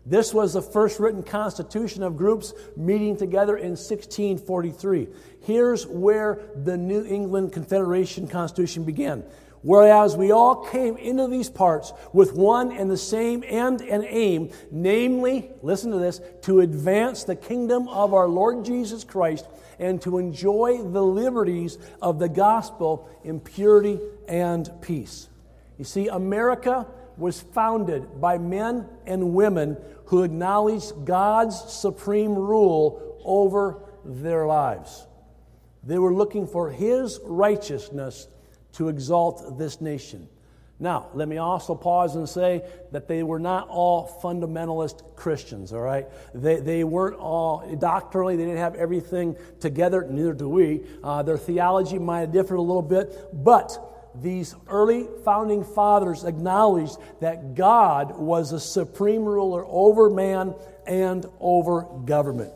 This 0.05 0.33
was 0.33 0.53
the 0.53 0.61
first 0.61 0.99
written 0.99 1.21
constitution 1.21 2.01
of 2.01 2.17
groups 2.17 2.53
meeting 2.75 3.17
together 3.17 3.55
in 3.55 3.71
1643. 3.71 5.07
Here's 5.41 5.85
where 5.85 6.39
the 6.55 6.75
New 6.75 7.05
England 7.05 7.53
Confederation 7.53 8.27
Constitution 8.27 8.83
began. 8.83 9.23
Whereas 9.63 10.17
we 10.17 10.31
all 10.31 10.65
came 10.65 10.97
into 10.97 11.27
these 11.27 11.49
parts 11.49 11.93
with 12.13 12.33
one 12.33 12.71
and 12.71 12.89
the 12.89 12.97
same 12.97 13.43
end 13.45 13.81
and 13.81 14.03
aim, 14.03 14.49
namely, 14.71 15.51
listen 15.61 15.91
to 15.91 15.99
this, 15.99 16.19
to 16.43 16.61
advance 16.61 17.23
the 17.23 17.35
kingdom 17.35 17.87
of 17.87 18.15
our 18.15 18.27
Lord 18.27 18.65
Jesus 18.65 19.03
Christ 19.03 19.45
and 19.77 20.01
to 20.01 20.17
enjoy 20.17 20.81
the 20.81 21.03
liberties 21.03 21.77
of 22.01 22.17
the 22.17 22.29
gospel 22.29 23.07
in 23.23 23.39
purity 23.39 23.99
and 24.27 24.69
peace. 24.81 25.29
You 25.77 25.85
see, 25.85 26.07
America 26.07 26.87
was 27.21 27.39
founded 27.39 28.19
by 28.19 28.37
men 28.37 28.85
and 29.05 29.33
women 29.33 29.77
who 30.05 30.23
acknowledged 30.23 31.05
God's 31.05 31.57
supreme 31.71 32.35
rule 32.35 33.21
over 33.23 33.83
their 34.03 34.45
lives. 34.45 35.07
They 35.83 35.97
were 35.97 36.13
looking 36.13 36.47
for 36.47 36.69
His 36.69 37.19
righteousness 37.23 38.27
to 38.73 38.89
exalt 38.89 39.57
this 39.57 39.79
nation. 39.79 40.27
Now, 40.79 41.09
let 41.13 41.27
me 41.27 41.37
also 41.37 41.75
pause 41.75 42.15
and 42.15 42.27
say 42.27 42.63
that 42.91 43.07
they 43.07 43.21
were 43.21 43.39
not 43.39 43.67
all 43.69 44.19
fundamentalist 44.23 45.15
Christians, 45.15 45.73
all 45.73 45.81
right? 45.81 46.07
They, 46.33 46.55
they 46.59 46.83
weren't 46.83 47.17
all 47.19 47.75
doctrinally, 47.75 48.35
they 48.35 48.45
didn't 48.45 48.57
have 48.57 48.73
everything 48.73 49.35
together, 49.59 50.07
neither 50.09 50.33
do 50.33 50.49
we. 50.49 50.81
Uh, 51.03 51.21
their 51.21 51.37
theology 51.37 51.99
might 51.99 52.21
have 52.21 52.31
differed 52.31 52.57
a 52.57 52.61
little 52.63 52.81
bit, 52.81 53.29
but 53.31 53.90
these 54.15 54.55
early 54.67 55.07
founding 55.23 55.63
fathers 55.63 56.23
acknowledged 56.23 56.97
that 57.21 57.55
God 57.55 58.17
was 58.17 58.51
a 58.51 58.59
supreme 58.59 59.23
ruler 59.23 59.65
over 59.67 60.09
man 60.09 60.53
and 60.85 61.25
over 61.39 61.83
government. 62.05 62.53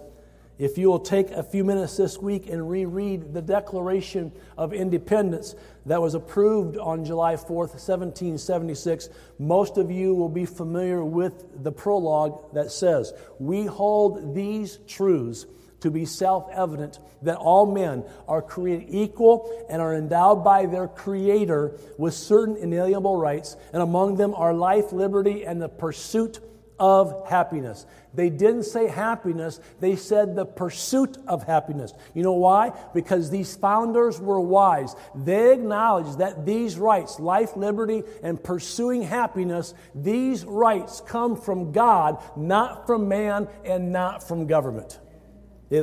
If 0.58 0.78
you 0.78 0.88
will 0.88 1.00
take 1.00 1.32
a 1.32 1.44
few 1.44 1.66
minutes 1.66 1.98
this 1.98 2.18
week 2.18 2.48
and 2.48 2.70
reread 2.70 3.34
the 3.34 3.42
Declaration 3.42 4.32
of 4.58 4.74
Independence 4.74 5.54
that 5.86 6.02
was 6.02 6.14
approved 6.14 6.78
on 6.78 7.04
July 7.04 7.36
4th, 7.36 7.76
1776, 7.76 9.10
most 9.38 9.78
of 9.78 9.92
you 9.92 10.16
will 10.16 10.30
be 10.30 10.46
familiar 10.46 11.04
with 11.04 11.62
the 11.62 11.74
prologue 11.74 12.54
that 12.54 12.72
says, 12.72 13.12
We 13.38 13.66
hold 13.66 14.34
these 14.34 14.80
truths 14.88 15.46
to 15.86 15.92
be 15.92 16.04
self 16.04 16.50
evident 16.52 16.98
that 17.22 17.38
all 17.38 17.68
men 17.68 18.04
are 18.28 18.42
created 18.42 18.88
equal 18.90 19.66
and 19.70 19.80
are 19.80 19.94
endowed 19.94 20.44
by 20.44 20.66
their 20.66 20.88
Creator 20.88 21.78
with 22.00 22.16
certain 22.16 22.58
inalienable 22.58 23.16
rights, 23.16 23.56
and 23.72 23.84
among 23.84 24.16
them 24.16 24.34
are 24.34 24.52
life, 24.52 24.92
liberty, 24.92 25.46
and 25.46 25.62
the 25.62 25.70
pursuit 25.70 26.40
of 26.80 27.30
happiness. 27.30 27.86
They 28.16 28.32
didn't 28.32 28.64
say 28.64 28.88
happiness, 28.88 29.60
they 29.80 29.96
said 29.96 30.36
the 30.36 30.46
pursuit 30.46 31.20
of 31.28 31.44
happiness. 31.44 31.94
You 32.16 32.24
know 32.24 32.34
why? 32.34 32.72
Because 32.96 33.30
these 33.30 33.56
founders 33.56 34.20
were 34.20 34.40
wise. 34.40 34.96
They 35.14 35.54
acknowledged 35.54 36.18
that 36.18 36.48
these 36.48 36.80
rights, 36.80 37.20
life, 37.20 37.56
liberty, 37.56 38.02
and 38.24 38.44
pursuing 38.44 39.04
happiness, 39.04 39.76
these 39.94 40.46
rights 40.46 41.00
come 41.06 41.36
from 41.36 41.72
God, 41.72 42.24
not 42.36 42.88
from 42.88 43.08
man 43.08 43.48
and 43.64 43.92
not 43.92 44.28
from 44.28 44.48
government. 44.48 45.00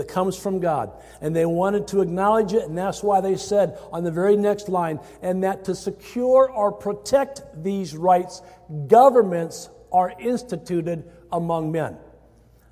It 0.01 0.09
comes 0.09 0.37
from 0.37 0.61
God. 0.61 0.93
And 1.21 1.35
they 1.35 1.47
wanted 1.47 1.87
to 1.89 2.01
acknowledge 2.01 2.53
it, 2.53 2.65
and 2.65 2.77
that's 2.77 3.03
why 3.03 3.21
they 3.21 3.37
said 3.37 3.79
on 3.93 4.05
the 4.05 4.11
very 4.11 4.37
next 4.37 4.69
line, 4.69 5.01
and 5.21 5.45
that 5.45 5.65
to 5.67 5.75
secure 5.75 6.51
or 6.51 6.73
protect 6.73 7.43
these 7.63 7.97
rights, 7.97 8.43
governments 8.87 9.69
are 9.93 10.15
instituted 10.19 11.11
among 11.31 11.73
men. 11.73 11.97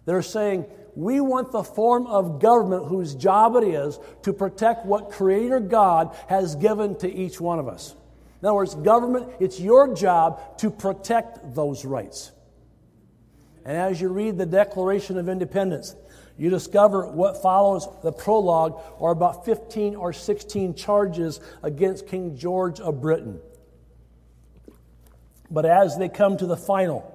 They're 0.06 0.22
saying, 0.22 0.66
we 0.96 1.20
want 1.20 1.52
the 1.52 1.62
form 1.62 2.06
of 2.06 2.40
government 2.40 2.86
whose 2.86 3.14
job 3.14 3.56
it 3.56 3.64
is 3.64 3.98
to 4.22 4.32
protect 4.32 4.84
what 4.84 5.10
Creator 5.10 5.60
God 5.60 6.16
has 6.28 6.56
given 6.56 6.96
to 6.96 7.12
each 7.12 7.40
one 7.40 7.58
of 7.58 7.68
us. 7.68 7.94
In 8.42 8.46
other 8.46 8.54
words, 8.54 8.74
government, 8.74 9.30
it's 9.38 9.60
your 9.60 9.94
job 9.94 10.58
to 10.58 10.70
protect 10.70 11.54
those 11.54 11.84
rights. 11.84 12.32
And 13.64 13.76
as 13.76 14.00
you 14.00 14.08
read 14.08 14.38
the 14.38 14.46
Declaration 14.46 15.18
of 15.18 15.28
Independence, 15.28 15.94
you 16.40 16.48
discover 16.48 17.06
what 17.06 17.42
follows 17.42 17.86
the 18.02 18.10
prologue 18.10 18.80
are 18.98 19.10
about 19.10 19.44
15 19.44 19.94
or 19.94 20.14
16 20.14 20.74
charges 20.74 21.38
against 21.62 22.06
King 22.06 22.34
George 22.38 22.80
of 22.80 23.02
Britain. 23.02 23.38
But 25.50 25.66
as 25.66 25.98
they 25.98 26.08
come 26.08 26.38
to 26.38 26.46
the 26.46 26.56
final, 26.56 27.14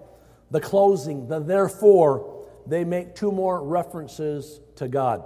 the 0.51 0.61
closing, 0.61 1.27
the 1.27 1.39
therefore, 1.39 2.45
they 2.67 2.83
make 2.83 3.15
two 3.15 3.31
more 3.31 3.63
references 3.63 4.59
to 4.75 4.87
God, 4.87 5.23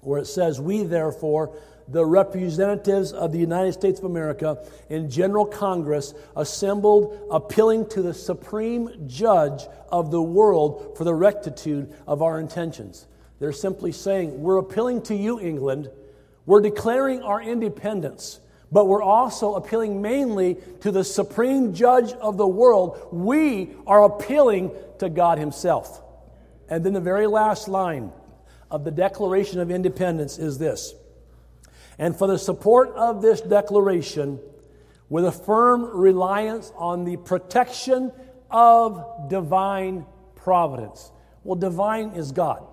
where 0.00 0.18
it 0.18 0.26
says, 0.26 0.58
We 0.58 0.82
therefore, 0.82 1.54
the 1.92 2.04
representatives 2.04 3.12
of 3.12 3.32
the 3.32 3.38
United 3.38 3.72
States 3.72 3.98
of 3.98 4.06
America 4.06 4.58
in 4.88 5.10
General 5.10 5.44
Congress 5.44 6.14
assembled, 6.34 7.28
appealing 7.30 7.86
to 7.90 8.00
the 8.00 8.14
supreme 8.14 9.06
judge 9.06 9.64
of 9.90 10.10
the 10.10 10.22
world 10.22 10.96
for 10.96 11.04
the 11.04 11.14
rectitude 11.14 11.92
of 12.06 12.22
our 12.22 12.40
intentions. 12.40 13.06
They're 13.38 13.52
simply 13.52 13.92
saying, 13.92 14.40
We're 14.40 14.56
appealing 14.56 15.02
to 15.02 15.14
you, 15.14 15.38
England. 15.38 15.90
We're 16.46 16.62
declaring 16.62 17.22
our 17.22 17.42
independence, 17.42 18.40
but 18.72 18.86
we're 18.86 19.02
also 19.02 19.54
appealing 19.54 20.00
mainly 20.00 20.56
to 20.80 20.90
the 20.90 21.04
supreme 21.04 21.74
judge 21.74 22.12
of 22.14 22.38
the 22.38 22.48
world. 22.48 23.08
We 23.12 23.70
are 23.86 24.04
appealing 24.04 24.72
to 24.98 25.10
God 25.10 25.38
Himself. 25.38 26.02
And 26.68 26.84
then 26.84 26.94
the 26.94 27.00
very 27.00 27.26
last 27.26 27.68
line 27.68 28.12
of 28.70 28.84
the 28.84 28.90
Declaration 28.90 29.60
of 29.60 29.70
Independence 29.70 30.38
is 30.38 30.56
this 30.56 30.94
and 31.98 32.16
for 32.16 32.26
the 32.26 32.38
support 32.38 32.90
of 32.94 33.22
this 33.22 33.40
declaration 33.40 34.38
with 35.08 35.24
a 35.24 35.32
firm 35.32 35.84
reliance 35.84 36.72
on 36.76 37.04
the 37.04 37.16
protection 37.18 38.12
of 38.50 39.28
divine 39.28 40.06
providence. 40.36 41.10
Well, 41.44 41.56
divine 41.56 42.10
is 42.10 42.32
God. 42.32 42.66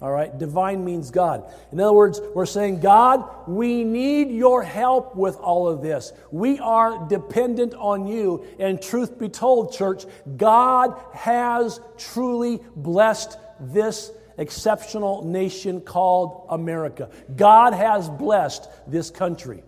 All 0.00 0.10
right, 0.10 0.36
divine 0.36 0.84
means 0.84 1.10
God. 1.10 1.50
In 1.72 1.80
other 1.80 1.94
words, 1.94 2.20
we're 2.34 2.46
saying, 2.46 2.80
God, 2.80 3.48
we 3.48 3.84
need 3.84 4.30
your 4.30 4.62
help 4.62 5.16
with 5.16 5.36
all 5.36 5.68
of 5.68 5.82
this. 5.82 6.12
We 6.30 6.58
are 6.58 7.08
dependent 7.08 7.74
on 7.74 8.06
you. 8.06 8.44
And 8.58 8.82
truth 8.82 9.18
be 9.18 9.28
told, 9.28 9.72
church, 9.72 10.04
God 10.36 11.00
has 11.14 11.80
truly 11.96 12.60
blessed 12.76 13.38
this 13.60 14.10
exceptional 14.38 15.24
nation 15.24 15.80
called 15.80 16.46
America. 16.50 17.10
God 17.36 17.72
has 17.74 18.08
blessed 18.08 18.68
this 18.86 19.10
country. 19.10 19.62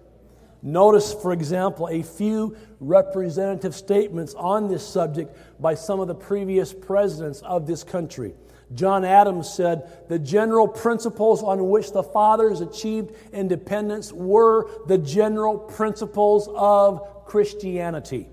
Notice, 0.62 1.14
for 1.14 1.32
example, 1.32 1.88
a 1.88 2.02
few 2.02 2.56
representative 2.80 3.74
statements 3.74 4.34
on 4.34 4.68
this 4.68 4.86
subject 4.86 5.36
by 5.60 5.74
some 5.74 6.00
of 6.00 6.08
the 6.08 6.14
previous 6.14 6.72
presidents 6.72 7.40
of 7.42 7.66
this 7.66 7.84
country. 7.84 8.34
John 8.74 9.04
Adams 9.04 9.48
said 9.48 10.08
the 10.08 10.18
general 10.18 10.66
principles 10.66 11.42
on 11.42 11.68
which 11.68 11.92
the 11.92 12.02
fathers 12.02 12.60
achieved 12.60 13.14
independence 13.32 14.12
were 14.12 14.68
the 14.88 14.98
general 14.98 15.56
principles 15.56 16.48
of 16.52 17.24
Christianity. 17.26 18.28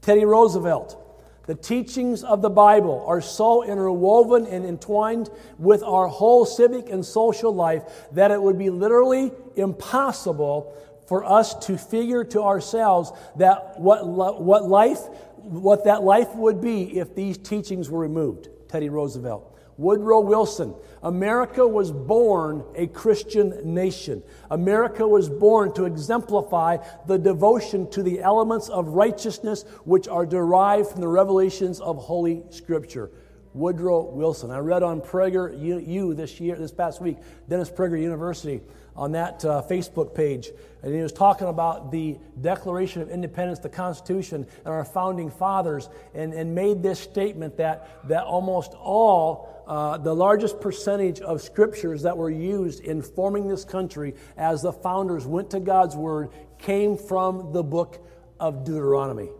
Teddy 0.00 0.24
Roosevelt 0.24 1.00
The 1.46 1.54
teachings 1.54 2.24
of 2.24 2.40
the 2.40 2.50
Bible 2.50 3.04
are 3.06 3.20
so 3.20 3.64
interwoven 3.64 4.46
and 4.46 4.64
entwined 4.64 5.28
with 5.58 5.82
our 5.82 6.06
whole 6.06 6.46
civic 6.46 6.88
and 6.88 7.04
social 7.04 7.54
life 7.54 7.82
that 8.12 8.30
it 8.30 8.40
would 8.40 8.58
be 8.58 8.70
literally 8.70 9.30
impossible 9.56 10.74
for 11.06 11.24
us 11.24 11.54
to 11.66 11.76
figure 11.76 12.24
to 12.24 12.42
ourselves 12.42 13.12
that 13.36 13.78
what, 13.78 14.06
what 14.06 14.64
life 14.66 15.00
what 15.44 15.84
that 15.84 16.02
life 16.02 16.34
would 16.34 16.62
be 16.62 16.98
if 16.98 17.14
these 17.14 17.36
teachings 17.36 17.90
were 17.90 18.00
removed. 18.00 18.48
Teddy 18.68 18.88
Roosevelt. 18.88 19.53
Woodrow 19.76 20.20
Wilson. 20.20 20.74
America 21.02 21.66
was 21.66 21.90
born 21.90 22.64
a 22.74 22.86
Christian 22.86 23.74
nation. 23.74 24.22
America 24.50 25.06
was 25.06 25.28
born 25.28 25.72
to 25.74 25.84
exemplify 25.84 26.78
the 27.06 27.18
devotion 27.18 27.90
to 27.90 28.02
the 28.02 28.20
elements 28.20 28.68
of 28.68 28.88
righteousness 28.88 29.64
which 29.84 30.08
are 30.08 30.26
derived 30.26 30.88
from 30.88 31.00
the 31.00 31.08
revelations 31.08 31.80
of 31.80 31.98
Holy 31.98 32.42
Scripture. 32.50 33.10
Woodrow 33.54 34.10
Wilson. 34.10 34.50
I 34.50 34.58
read 34.58 34.82
on 34.82 35.00
Prager 35.00 35.56
U 35.88 36.12
this 36.14 36.40
year, 36.40 36.56
this 36.56 36.72
past 36.72 37.00
week, 37.00 37.18
Dennis 37.48 37.70
Prager 37.70 38.00
University 38.00 38.60
on 38.96 39.12
that 39.12 39.44
uh, 39.44 39.62
Facebook 39.68 40.14
page. 40.14 40.50
And 40.82 40.94
he 40.94 41.00
was 41.00 41.12
talking 41.12 41.48
about 41.48 41.90
the 41.90 42.18
Declaration 42.40 43.00
of 43.02 43.10
Independence, 43.10 43.58
the 43.58 43.68
Constitution, 43.68 44.46
and 44.64 44.74
our 44.74 44.84
founding 44.84 45.30
fathers, 45.30 45.88
and, 46.14 46.32
and 46.34 46.54
made 46.54 46.82
this 46.82 47.00
statement 47.00 47.56
that, 47.56 48.08
that 48.08 48.24
almost 48.24 48.72
all, 48.74 49.64
uh, 49.66 49.98
the 49.98 50.14
largest 50.14 50.60
percentage 50.60 51.20
of 51.20 51.40
scriptures 51.40 52.02
that 52.02 52.16
were 52.16 52.30
used 52.30 52.80
in 52.80 53.02
forming 53.02 53.48
this 53.48 53.64
country 53.64 54.14
as 54.36 54.62
the 54.62 54.72
founders 54.72 55.26
went 55.26 55.50
to 55.50 55.60
God's 55.60 55.96
Word 55.96 56.30
came 56.58 56.96
from 56.96 57.52
the 57.52 57.62
book 57.62 58.04
of 58.38 58.64
Deuteronomy. 58.64 59.30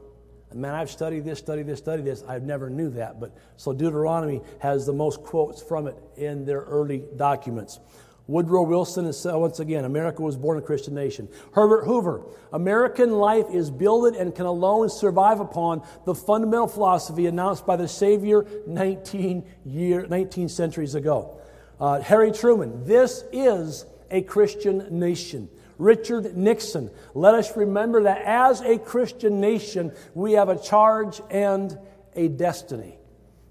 Man, 0.54 0.74
I've 0.74 0.90
studied 0.90 1.24
this, 1.24 1.40
studied 1.40 1.66
this, 1.66 1.78
studied 1.78 2.04
this. 2.04 2.22
I've 2.28 2.44
never 2.44 2.70
knew 2.70 2.88
that. 2.90 3.18
But 3.18 3.36
so 3.56 3.72
Deuteronomy 3.72 4.40
has 4.60 4.86
the 4.86 4.92
most 4.92 5.22
quotes 5.22 5.60
from 5.60 5.88
it 5.88 5.96
in 6.16 6.44
their 6.44 6.60
early 6.60 7.02
documents. 7.16 7.80
Woodrow 8.26 8.62
Wilson 8.62 9.04
is 9.04 9.26
once 9.26 9.60
again, 9.60 9.84
America 9.84 10.22
was 10.22 10.36
born 10.36 10.56
a 10.56 10.62
Christian 10.62 10.94
nation. 10.94 11.28
Herbert 11.52 11.84
Hoover, 11.84 12.22
American 12.52 13.12
life 13.12 13.46
is 13.52 13.70
builded 13.70 14.14
and 14.14 14.34
can 14.34 14.46
alone 14.46 14.88
survive 14.88 15.40
upon 15.40 15.86
the 16.06 16.14
fundamental 16.14 16.68
philosophy 16.68 17.26
announced 17.26 17.66
by 17.66 17.76
the 17.76 17.86
Savior 17.86 18.46
19, 18.66 19.44
year, 19.66 20.06
19 20.06 20.48
centuries 20.48 20.94
ago. 20.94 21.38
Uh, 21.78 22.00
Harry 22.00 22.32
Truman, 22.32 22.84
this 22.86 23.24
is 23.30 23.84
a 24.10 24.22
Christian 24.22 24.86
nation. 24.90 25.50
Richard 25.78 26.36
Nixon, 26.36 26.90
let 27.14 27.34
us 27.34 27.56
remember 27.56 28.04
that 28.04 28.22
as 28.22 28.60
a 28.60 28.78
Christian 28.78 29.40
nation, 29.40 29.92
we 30.14 30.32
have 30.32 30.48
a 30.48 30.58
charge 30.58 31.20
and 31.30 31.76
a 32.14 32.28
destiny. 32.28 32.98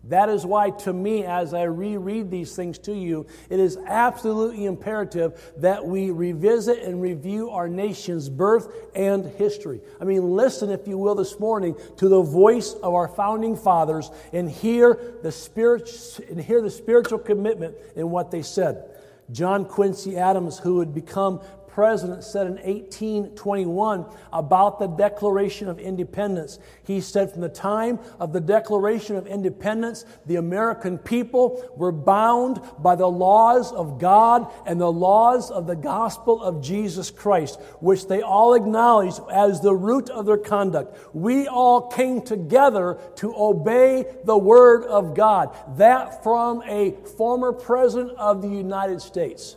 That 0.05 0.27
is 0.27 0.45
why, 0.45 0.71
to 0.71 0.91
me, 0.91 1.23
as 1.23 1.53
I 1.53 1.63
reread 1.63 2.29
these 2.29 2.53
things 2.53 2.77
to 2.79 2.93
you, 2.93 3.25
it 3.49 3.57
is 3.57 3.77
absolutely 3.87 4.65
imperative 4.65 5.53
that 5.57 5.85
we 5.85 6.11
revisit 6.11 6.79
and 6.79 7.01
review 7.01 7.51
our 7.51 7.69
nation's 7.69 8.27
birth 8.29 8.67
and 8.95 9.25
history. 9.25 9.79
I 10.01 10.03
mean, 10.03 10.31
listen, 10.31 10.69
if 10.69 10.89
you 10.89 10.97
will, 10.97 11.15
this 11.15 11.39
morning 11.39 11.77
to 11.97 12.09
the 12.09 12.21
voice 12.21 12.73
of 12.73 12.93
our 12.93 13.07
founding 13.07 13.55
fathers 13.55 14.11
and 14.33 14.51
hear 14.51 14.99
the, 15.21 15.31
spirit, 15.31 15.89
and 16.29 16.41
hear 16.41 16.61
the 16.61 16.71
spiritual 16.71 17.19
commitment 17.19 17.75
in 17.95 18.09
what 18.09 18.29
they 18.29 18.41
said. 18.41 18.89
John 19.31 19.63
Quincy 19.63 20.17
Adams, 20.17 20.59
who 20.59 20.79
had 20.79 20.93
become 20.93 21.39
president 21.73 22.23
said 22.23 22.45
in 22.45 22.53
1821 22.53 24.05
about 24.31 24.77
the 24.77 24.85
Declaration 24.85 25.67
of 25.67 25.79
Independence. 25.79 26.59
He 26.83 27.01
said, 27.01 27.31
From 27.31 27.41
the 27.41 27.49
time 27.49 27.99
of 28.19 28.31
the 28.31 28.39
Declaration 28.39 29.15
of 29.15 29.25
Independence, 29.25 30.05
the 30.27 30.35
American 30.35 30.99
people 30.99 31.67
were 31.75 31.91
bound 31.91 32.61
by 32.77 32.95
the 32.95 33.09
laws 33.09 33.71
of 33.71 33.97
God 33.97 34.51
and 34.67 34.79
the 34.79 34.91
laws 34.91 35.49
of 35.49 35.65
the 35.65 35.75
gospel 35.75 36.43
of 36.43 36.61
Jesus 36.61 37.09
Christ, 37.09 37.59
which 37.79 38.07
they 38.07 38.21
all 38.21 38.53
acknowledged 38.53 39.21
as 39.31 39.59
the 39.59 39.73
root 39.73 40.11
of 40.11 40.27
their 40.27 40.37
conduct. 40.37 40.95
We 41.15 41.47
all 41.47 41.87
came 41.87 42.21
together 42.21 42.99
to 43.15 43.33
obey 43.35 44.05
the 44.25 44.37
word 44.37 44.83
of 44.83 45.15
God. 45.15 45.57
That 45.77 46.21
from 46.21 46.61
a 46.67 46.91
former 47.17 47.51
president 47.51 48.11
of 48.17 48.43
the 48.43 48.49
United 48.49 49.01
States. 49.01 49.55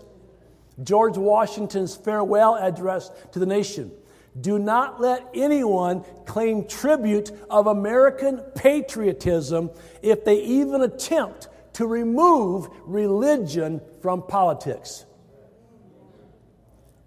George 0.83 1.17
Washington's 1.17 1.97
farewell 1.97 2.57
address 2.57 3.11
to 3.33 3.39
the 3.39 3.47
nation. 3.47 3.91
Do 4.39 4.59
not 4.59 5.01
let 5.01 5.27
anyone 5.35 6.05
claim 6.27 6.67
tribute 6.67 7.31
of 7.49 7.67
American 7.67 8.39
patriotism 8.55 9.71
if 10.03 10.25
they 10.25 10.43
even 10.43 10.83
attempt 10.83 11.49
to 11.75 11.87
remove 11.87 12.69
religion 12.85 13.81
from 14.03 14.23
politics. 14.23 15.07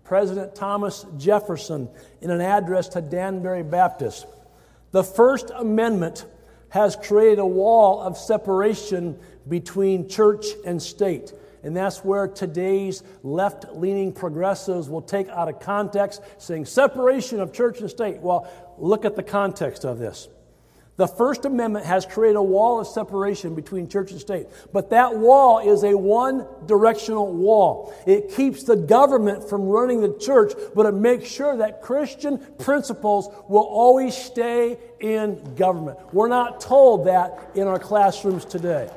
President 0.03 0.55
Thomas 0.55 1.05
Jefferson, 1.17 1.87
in 2.21 2.31
an 2.31 2.41
address 2.41 2.87
to 2.89 3.01
Danbury 3.01 3.61
Baptist, 3.61 4.25
the 4.91 5.03
First 5.03 5.51
Amendment 5.55 6.25
has 6.69 6.95
created 6.95 7.37
a 7.37 7.45
wall 7.45 8.01
of 8.01 8.17
separation 8.17 9.19
between 9.47 10.09
church 10.09 10.47
and 10.65 10.81
state. 10.81 11.31
And 11.63 11.75
that's 11.75 12.03
where 12.03 12.27
today's 12.27 13.03
left 13.23 13.65
leaning 13.73 14.13
progressives 14.13 14.89
will 14.89 15.01
take 15.01 15.27
out 15.29 15.49
of 15.49 15.59
context, 15.59 16.21
saying 16.37 16.65
separation 16.65 17.39
of 17.39 17.51
church 17.51 17.79
and 17.81 17.89
state. 17.89 18.19
Well, 18.19 18.47
look 18.77 19.05
at 19.05 19.15
the 19.15 19.23
context 19.23 19.83
of 19.83 19.99
this. 19.99 20.29
The 20.99 21.07
First 21.07 21.45
Amendment 21.45 21.85
has 21.85 22.05
created 22.05 22.35
a 22.35 22.43
wall 22.43 22.81
of 22.81 22.85
separation 22.85 23.55
between 23.55 23.87
church 23.87 24.11
and 24.11 24.19
state, 24.19 24.47
but 24.73 24.89
that 24.89 25.15
wall 25.15 25.59
is 25.59 25.85
a 25.85 25.97
one 25.97 26.45
directional 26.65 27.31
wall. 27.31 27.93
It 28.05 28.35
keeps 28.35 28.63
the 28.63 28.75
government 28.75 29.49
from 29.49 29.61
running 29.61 30.01
the 30.01 30.17
church, 30.19 30.51
but 30.75 30.85
it 30.85 30.91
makes 30.91 31.29
sure 31.29 31.55
that 31.55 31.81
Christian 31.81 32.37
principles 32.57 33.29
will 33.47 33.63
always 33.63 34.13
stay 34.13 34.77
in 34.99 35.55
government. 35.55 35.97
We're 36.13 36.27
not 36.27 36.59
told 36.59 37.05
that 37.07 37.51
in 37.55 37.65
our 37.65 37.79
classrooms 37.79 38.43
today. 38.43 38.89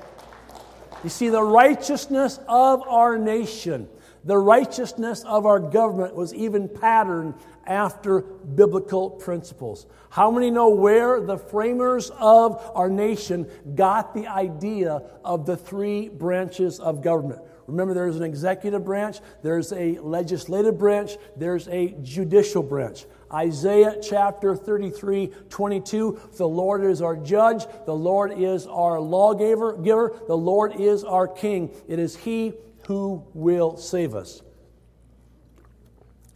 You 1.04 1.10
see, 1.10 1.30
the 1.30 1.42
righteousness 1.42 2.38
of 2.46 2.82
our 2.82 3.18
nation, 3.18 3.88
the 4.24 4.38
righteousness 4.38 5.24
of 5.24 5.46
our 5.46 5.58
government 5.58 6.14
was 6.14 6.32
even 6.32 6.68
patterned 6.68 7.34
after 7.66 8.20
biblical 8.20 9.10
principles. 9.10 9.86
How 10.10 10.30
many 10.30 10.50
know 10.50 10.68
where 10.68 11.20
the 11.20 11.38
framers 11.38 12.10
of 12.18 12.70
our 12.74 12.88
nation 12.88 13.48
got 13.74 14.14
the 14.14 14.28
idea 14.28 15.02
of 15.24 15.44
the 15.44 15.56
three 15.56 16.08
branches 16.08 16.78
of 16.78 17.02
government? 17.02 17.40
Remember, 17.66 17.94
there's 17.94 18.16
an 18.16 18.22
executive 18.22 18.84
branch, 18.84 19.20
there's 19.42 19.72
a 19.72 19.98
legislative 19.98 20.78
branch, 20.78 21.16
there's 21.36 21.68
a 21.68 21.94
judicial 22.02 22.62
branch. 22.62 23.06
Isaiah 23.32 23.96
chapter 24.02 24.54
33, 24.54 25.32
22. 25.48 26.20
The 26.36 26.46
Lord 26.46 26.84
is 26.84 27.00
our 27.00 27.16
judge. 27.16 27.64
The 27.86 27.94
Lord 27.94 28.32
is 28.38 28.66
our 28.66 29.00
lawgiver. 29.00 29.76
Giver. 29.76 30.20
The 30.26 30.36
Lord 30.36 30.78
is 30.78 31.04
our 31.04 31.26
king. 31.26 31.74
It 31.88 31.98
is 31.98 32.16
He 32.16 32.52
who 32.86 33.24
will 33.32 33.76
save 33.76 34.14
us. 34.14 34.42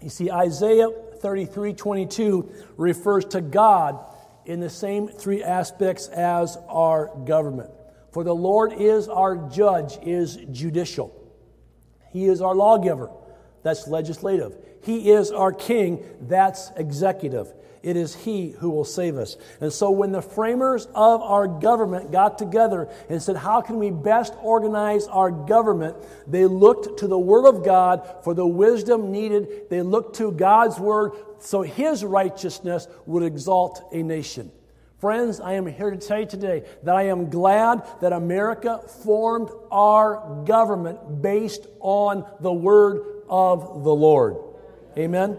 You 0.01 0.11
see, 0.11 0.31
Isaiah 0.31 0.89
33, 1.21 1.73
22 1.73 2.51
refers 2.77 3.25
to 3.27 3.41
God 3.41 4.05
in 4.45 4.61
the 4.61 4.71
same 4.71 5.09
three 5.09 5.43
aspects 5.43 6.09
as 6.09 6.57
our 6.69 7.11
government. 7.25 7.71
For 8.13 8.25
the 8.25 8.35
Lord 8.35 8.73
is 8.73 9.09
our 9.09 9.37
judge, 9.49 9.99
is 10.03 10.37
judicial. 10.53 11.13
He 12.13 12.27
is 12.27 12.41
our 12.41 12.55
lawgiver, 12.55 13.11
that's 13.63 13.89
legislative. 13.89 14.57
He 14.87 15.11
is 15.11 15.33
our 15.33 15.51
king, 15.51 16.05
that's 16.22 16.70
executive. 16.77 17.53
It 17.83 17.96
is 17.96 18.14
He 18.14 18.51
who 18.51 18.70
will 18.70 18.85
save 18.85 19.16
us. 19.16 19.37
And 19.61 19.72
so, 19.72 19.90
when 19.90 20.12
the 20.12 20.22
framers 20.22 20.87
of 20.94 21.22
our 21.22 21.49
government 21.49 22.12
got 22.12 22.38
together 22.38 22.88
and 23.09 23.20
said, 23.20 23.37
How 23.37 23.61
can 23.61 23.81
we 23.81 23.90
best 23.90 24.33
organize 24.40 25.09
our 25.09 25.33
government? 25.33 25.96
they 26.29 26.46
looked 26.46 27.01
to 27.01 27.09
the 27.09 27.18
Word 27.18 27.46
of 27.46 27.64
God 27.64 28.09
for 28.22 28.33
the 28.33 28.46
wisdom 28.46 29.11
needed. 29.11 29.68
They 29.70 29.83
looked 29.83 30.16
to 30.18 30.31
God's 30.31 30.79
Word 30.79 31.12
so 31.40 31.62
His 31.62 32.05
righteousness 32.05 32.87
would 33.07 33.25
exalt 33.25 33.88
a 33.92 34.05
nation. 34.05 34.53
Friends, 35.01 35.40
I 35.40 35.55
am 35.55 35.66
here 35.66 35.90
to 35.90 35.99
tell 35.99 36.20
you 36.20 36.27
today 36.27 36.62
that 36.85 36.94
I 36.94 37.09
am 37.09 37.29
glad 37.29 37.83
that 38.01 38.12
America 38.12 38.79
formed 39.05 39.51
our 39.70 40.44
government 40.44 41.22
based 41.22 41.66
on 41.81 42.25
the 42.40 42.53
Word 42.53 43.03
of 43.29 43.83
the 43.83 43.94
Lord. 43.94 44.46
Amen. 44.99 45.39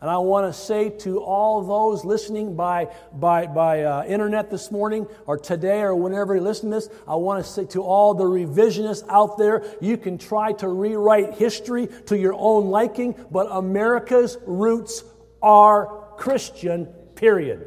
And 0.00 0.08
I 0.08 0.16
want 0.16 0.52
to 0.52 0.58
say 0.58 0.88
to 1.00 1.20
all 1.20 1.62
those 1.62 2.04
listening 2.06 2.56
by, 2.56 2.88
by, 3.12 3.46
by 3.46 3.82
uh, 3.82 4.04
internet 4.04 4.50
this 4.50 4.70
morning 4.70 5.06
or 5.26 5.36
today 5.36 5.82
or 5.82 5.94
whenever 5.94 6.34
you 6.34 6.40
listen 6.40 6.70
to 6.70 6.76
this, 6.76 6.88
I 7.06 7.16
want 7.16 7.44
to 7.44 7.50
say 7.50 7.66
to 7.66 7.82
all 7.82 8.14
the 8.14 8.24
revisionists 8.24 9.06
out 9.08 9.36
there, 9.36 9.62
you 9.80 9.98
can 9.98 10.16
try 10.16 10.52
to 10.54 10.68
rewrite 10.68 11.34
history 11.34 11.88
to 12.06 12.18
your 12.18 12.34
own 12.34 12.70
liking, 12.70 13.14
but 13.30 13.48
America's 13.50 14.38
roots 14.46 15.04
are 15.42 16.06
Christian, 16.16 16.86
period. 17.14 17.66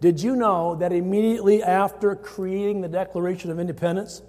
Did 0.00 0.20
you 0.20 0.34
know 0.34 0.74
that 0.76 0.92
immediately 0.92 1.62
after 1.62 2.16
creating 2.16 2.80
the 2.80 2.88
Declaration 2.88 3.50
of 3.50 3.60
Independence, 3.60 4.22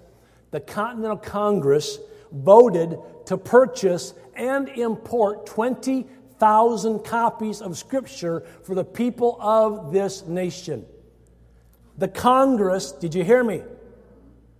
the 0.50 0.60
Continental 0.60 1.16
Congress 1.16 1.98
voted 2.30 2.98
to 3.26 3.36
purchase 3.38 4.14
and 4.36 4.68
import 4.68 5.46
20,000 5.46 7.04
copies 7.04 7.60
of 7.60 7.76
Scripture 7.76 8.40
for 8.62 8.74
the 8.74 8.84
people 8.84 9.36
of 9.40 9.92
this 9.92 10.24
nation? 10.26 10.84
The 11.98 12.08
Congress, 12.08 12.92
did 12.92 13.14
you 13.14 13.24
hear 13.24 13.44
me? 13.44 13.62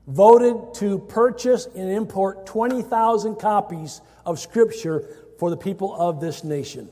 Voted 0.07 0.75
to 0.75 0.99
purchase 0.99 1.67
and 1.75 1.91
import 1.91 2.47
20,000 2.47 3.37
copies 3.37 4.01
of 4.25 4.39
Scripture 4.39 5.09
for 5.39 5.51
the 5.51 5.57
people 5.57 5.95
of 5.95 6.21
this 6.21 6.45
nation. 6.45 6.89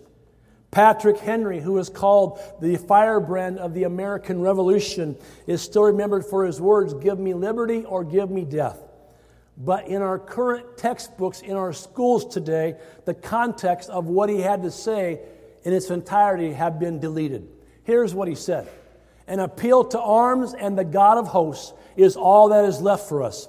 Patrick 0.73 1.19
Henry, 1.19 1.61
who 1.61 1.77
is 1.79 1.91
called 1.91 2.41
the 2.61 2.77
firebrand 2.77 3.59
of 3.59 3.75
the 3.75 3.85
American 3.85 4.41
Revolution, 4.41 5.17
is 5.47 5.61
still 5.61 5.83
remembered 5.83 6.25
for 6.25 6.47
his 6.47 6.61
words 6.61 6.95
Give 6.95 7.19
me 7.19 7.35
liberty 7.35 7.85
or 7.85 8.03
give 8.05 8.31
me 8.31 8.45
death. 8.45 8.81
But 9.57 9.89
in 9.89 10.01
our 10.03 10.19
current 10.19 10.79
textbooks 10.79 11.41
in 11.41 11.57
our 11.57 11.73
schools 11.73 12.25
today, 12.25 12.77
the 13.05 13.15
context 13.15 13.91
of 13.91 14.07
what 14.07 14.31
he 14.31 14.41
had 14.41 14.63
to 14.63 14.71
say 14.71 15.21
in 15.65 15.73
its 15.73 15.91
entirety 15.91 16.53
have 16.53 16.81
been 16.81 16.99
deleted. 16.99 17.49
Here's 17.85 18.15
what 18.15 18.29
he 18.29 18.35
said 18.35 18.69
An 19.27 19.41
appeal 19.41 19.85
to 19.85 20.01
arms 20.01 20.55
and 20.55 20.79
the 20.79 20.85
God 20.85 21.19
of 21.19 21.29
hosts 21.29 21.73
is 21.97 22.17
all 22.17 22.49
that 22.49 22.65
is 22.65 22.81
left 22.81 23.09
for 23.09 23.23
us. 23.23 23.49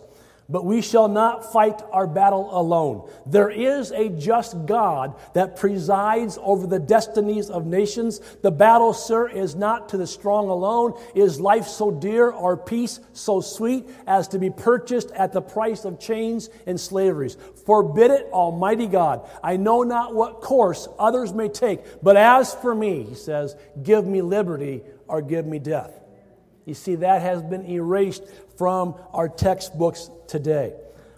But 0.53 0.65
we 0.65 0.81
shall 0.81 1.07
not 1.07 1.51
fight 1.51 1.81
our 1.91 2.05
battle 2.05 2.47
alone. 2.51 3.09
There 3.25 3.49
is 3.49 3.89
a 3.89 4.09
just 4.09 4.67
God 4.67 5.15
that 5.33 5.55
presides 5.55 6.37
over 6.39 6.67
the 6.67 6.77
destinies 6.77 7.49
of 7.49 7.65
nations. 7.65 8.21
The 8.43 8.51
battle, 8.51 8.93
sir, 8.93 9.27
is 9.27 9.55
not 9.55 9.89
to 9.89 9.97
the 9.97 10.05
strong 10.05 10.49
alone. 10.49 10.93
Is 11.15 11.41
life 11.41 11.65
so 11.65 11.89
dear 11.89 12.29
or 12.29 12.55
peace 12.55 12.99
so 13.13 13.41
sweet 13.41 13.89
as 14.05 14.27
to 14.27 14.37
be 14.37 14.51
purchased 14.51 15.09
at 15.13 15.33
the 15.33 15.41
price 15.41 15.85
of 15.85 15.99
chains 15.99 16.51
and 16.67 16.79
slaveries? 16.79 17.35
Forbid 17.65 18.11
it, 18.11 18.27
Almighty 18.31 18.85
God. 18.85 19.27
I 19.43 19.57
know 19.57 19.81
not 19.81 20.13
what 20.13 20.41
course 20.41 20.87
others 20.99 21.33
may 21.33 21.49
take, 21.49 22.03
but 22.03 22.15
as 22.15 22.53
for 22.53 22.75
me, 22.75 23.01
he 23.01 23.15
says, 23.15 23.55
give 23.81 24.05
me 24.05 24.21
liberty 24.21 24.83
or 25.07 25.23
give 25.23 25.47
me 25.47 25.57
death. 25.57 25.99
You 26.65 26.73
see, 26.73 26.95
that 26.95 27.21
has 27.21 27.43
been 27.43 27.65
erased 27.65 28.23
from 28.57 28.95
our 29.13 29.29
textbooks 29.29 30.09
today. 30.27 30.73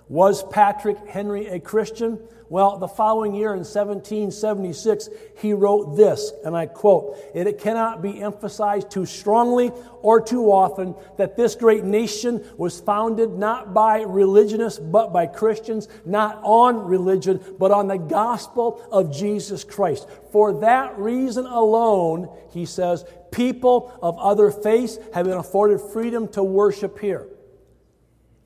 Was 0.07 0.43
Patrick 0.43 0.97
Henry 1.07 1.47
a 1.47 1.59
Christian? 1.59 2.19
Well, 2.47 2.77
the 2.77 2.87
following 2.87 3.33
year 3.33 3.53
in 3.53 3.65
1776, 3.65 5.09
he 5.39 5.53
wrote 5.53 5.97
this, 5.97 6.31
and 6.43 6.55
I 6.55 6.67
quote 6.67 7.17
It 7.33 7.57
cannot 7.57 8.03
be 8.03 8.21
emphasized 8.21 8.91
too 8.91 9.07
strongly 9.07 9.71
or 10.03 10.21
too 10.21 10.51
often 10.51 10.93
that 11.17 11.35
this 11.35 11.55
great 11.55 11.83
nation 11.83 12.45
was 12.55 12.79
founded 12.79 13.31
not 13.31 13.73
by 13.73 14.01
religionists, 14.01 14.77
but 14.77 15.11
by 15.11 15.25
Christians, 15.25 15.87
not 16.05 16.39
on 16.43 16.85
religion, 16.85 17.43
but 17.57 17.71
on 17.71 17.87
the 17.87 17.97
gospel 17.97 18.79
of 18.91 19.11
Jesus 19.11 19.63
Christ. 19.63 20.07
For 20.31 20.59
that 20.59 20.99
reason 20.99 21.47
alone, 21.47 22.29
he 22.51 22.67
says, 22.67 23.05
people 23.35 23.97
of 24.01 24.17
other 24.17 24.49
faiths 24.49 24.97
have 25.13 25.25
been 25.25 25.37
afforded 25.37 25.79
freedom 25.79 26.27
to 26.29 26.41
worship 26.41 26.97
here. 26.99 27.27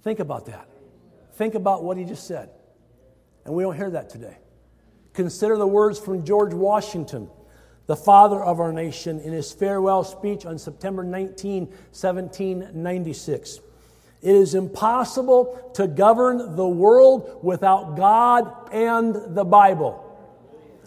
Think 0.04 0.20
about 0.20 0.48
that. 0.48 0.68
Think 1.34 1.54
about 1.54 1.84
what 1.84 1.96
he 1.96 2.06
just 2.06 2.26
said. 2.28 2.50
And 3.46 3.54
we 3.54 3.64
don't 3.64 3.76
hear 3.76 3.92
that 3.92 4.10
today. 4.10 4.38
Consider 5.14 5.58
the 5.58 5.68
words 5.68 6.00
from 6.00 6.26
George 6.26 6.54
Washington, 6.54 7.30
the 7.86 7.96
father 7.96 8.44
of 8.44 8.60
our 8.60 8.74
nation, 8.74 9.20
in 9.20 9.32
his 9.32 9.52
farewell 9.52 10.04
speech 10.04 10.46
on 10.46 10.58
September 10.58 11.04
19, 11.04 11.68
1796. 11.68 13.60
It 14.22 14.36
is 14.36 14.56
impossible 14.56 15.72
to 15.76 15.88
govern 15.88 16.56
the 16.56 16.68
world 16.68 17.40
without 17.44 17.96
God 17.96 18.74
and 18.74 19.36
the 19.36 19.46
Bible. 19.46 20.09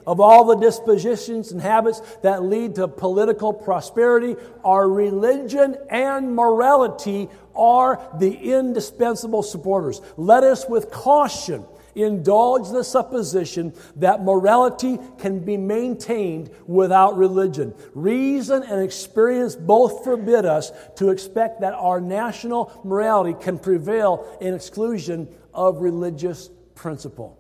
Of 0.07 0.21
all 0.21 0.45
the 0.45 0.57
dispositions 0.57 1.53
and 1.53 1.61
habits 1.61 2.01
that 2.23 2.43
lead 2.43 2.75
to 2.77 2.89
political 2.89 3.53
prosperity, 3.53 4.37
our 4.65 4.89
religion 4.89 5.77
and 5.91 6.35
morality 6.35 7.29
are 7.55 8.01
the 8.19 8.35
indispensable 8.35 9.43
supporters. 9.43 10.01
Let 10.17 10.43
us 10.43 10.69
with 10.69 10.91
caution 10.91 11.65
indulge 11.95 12.71
the 12.71 12.83
supposition 12.83 13.73
that 13.97 14.23
morality 14.23 14.99
can 15.19 15.41
be 15.41 15.57
maintained 15.57 16.51
without 16.67 17.17
religion. 17.17 17.75
Reason 17.95 18.63
and 18.63 18.83
experience 18.83 19.55
both 19.57 20.05
forbid 20.05 20.47
us 20.47 20.73
to 20.97 21.11
expect 21.11 21.61
that 21.61 21.75
our 21.75 22.01
national 22.01 22.81
morality 22.85 23.37
can 23.39 23.59
prevail 23.59 24.39
in 24.41 24.55
exclusion 24.55 25.29
of 25.53 25.83
religious 25.83 26.51
principle. 26.75 27.39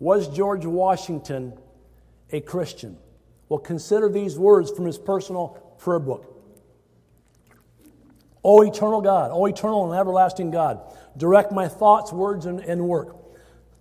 Was 0.00 0.28
George 0.28 0.64
Washington 0.64 1.52
a 2.30 2.40
Christian? 2.40 2.96
Well, 3.48 3.58
consider 3.58 4.08
these 4.08 4.38
words 4.38 4.70
from 4.70 4.84
his 4.84 4.98
personal 4.98 5.48
prayer 5.78 5.98
book. 5.98 6.34
O 8.44 8.62
eternal 8.62 9.00
God, 9.00 9.30
O 9.32 9.46
eternal 9.46 9.90
and 9.90 9.98
everlasting 9.98 10.50
God, 10.50 10.80
direct 11.16 11.52
my 11.52 11.68
thoughts, 11.68 12.12
words, 12.12 12.46
and, 12.46 12.60
and 12.60 12.86
work. 12.86 13.16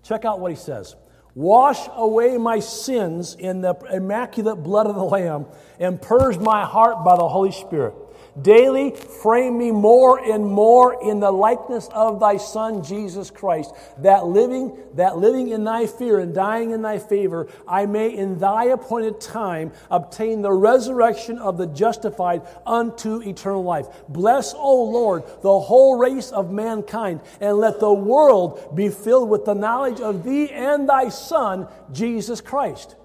Check 0.04 0.26
out 0.26 0.40
what 0.40 0.52
he 0.52 0.58
says. 0.58 0.96
Wash 1.36 1.88
away 1.94 2.38
my 2.38 2.60
sins 2.60 3.36
in 3.36 3.62
the 3.62 3.76
immaculate 3.92 4.64
blood 4.64 4.88
of 4.88 4.96
the 4.96 5.04
Lamb 5.04 5.46
and 5.80 6.02
purge 6.02 6.38
my 6.40 6.66
heart 6.66 7.06
by 7.06 7.16
the 7.16 7.28
Holy 7.28 7.52
Spirit. 7.52 7.94
Daily 8.42 8.92
frame 8.92 9.58
me 9.58 9.72
more 9.72 10.20
and 10.20 10.46
more 10.46 11.02
in 11.02 11.20
the 11.20 11.32
likeness 11.32 11.90
of 11.92 12.20
thy 12.20 12.38
Son, 12.38 12.84
Jesus 12.84 13.32
Christ, 13.32 13.74
that 14.00 14.28
living, 14.28 14.78
that 14.94 15.18
living 15.18 15.50
in 15.50 15.64
thy 15.64 15.88
fear 15.88 16.20
and 16.20 16.36
dying 16.36 16.72
in 16.72 16.82
thy 16.82 17.00
favor, 17.00 17.48
I 17.68 17.86
may 17.88 18.10
in 18.10 18.38
thy 18.38 18.66
appointed 18.66 19.20
time 19.20 19.72
obtain 19.90 20.42
the 20.42 20.52
resurrection 20.52 21.40
of 21.40 21.58
the 21.58 21.68
justified 21.68 22.44
unto 22.66 23.22
eternal 23.22 23.64
life. 23.64 23.88
Bless, 24.08 24.54
O 24.54 24.84
Lord, 24.84 25.24
the 25.42 25.60
whole 25.60 25.98
race 25.98 26.32
of 26.32 26.52
mankind, 26.52 27.22
and 27.42 27.58
let 27.58 27.80
the 27.80 27.94
world 27.94 28.76
be 28.76 28.90
filled 28.90 29.30
with 29.30 29.46
the 29.46 29.56
knowledge 29.56 30.00
of 30.00 30.24
thee 30.24 30.52
and 30.52 30.88
thy 30.88 31.10
Son, 31.10 31.68
Jesus 31.92 32.42
Christ. 32.42 32.96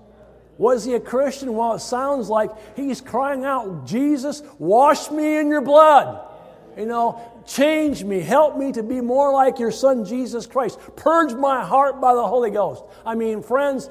Was 0.58 0.84
he 0.84 0.94
a 0.94 1.00
Christian? 1.00 1.54
Well, 1.54 1.74
it 1.74 1.80
sounds 1.80 2.28
like 2.28 2.50
he's 2.76 3.00
crying 3.00 3.44
out, 3.44 3.86
Jesus, 3.86 4.42
wash 4.58 5.10
me 5.10 5.38
in 5.38 5.48
your 5.48 5.62
blood. 5.62 6.28
You 6.76 6.86
know, 6.86 7.20
change 7.46 8.02
me, 8.04 8.20
help 8.20 8.56
me 8.56 8.72
to 8.72 8.82
be 8.82 9.00
more 9.00 9.32
like 9.32 9.58
your 9.58 9.70
son, 9.70 10.04
Jesus 10.04 10.46
Christ. 10.46 10.78
Purge 10.96 11.34
my 11.34 11.64
heart 11.64 12.00
by 12.00 12.14
the 12.14 12.26
Holy 12.26 12.50
Ghost. 12.50 12.82
I 13.04 13.14
mean, 13.14 13.42
friends, 13.42 13.90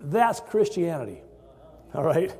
that's 0.00 0.40
Christianity. 0.40 1.20
All 1.94 2.04
right? 2.04 2.34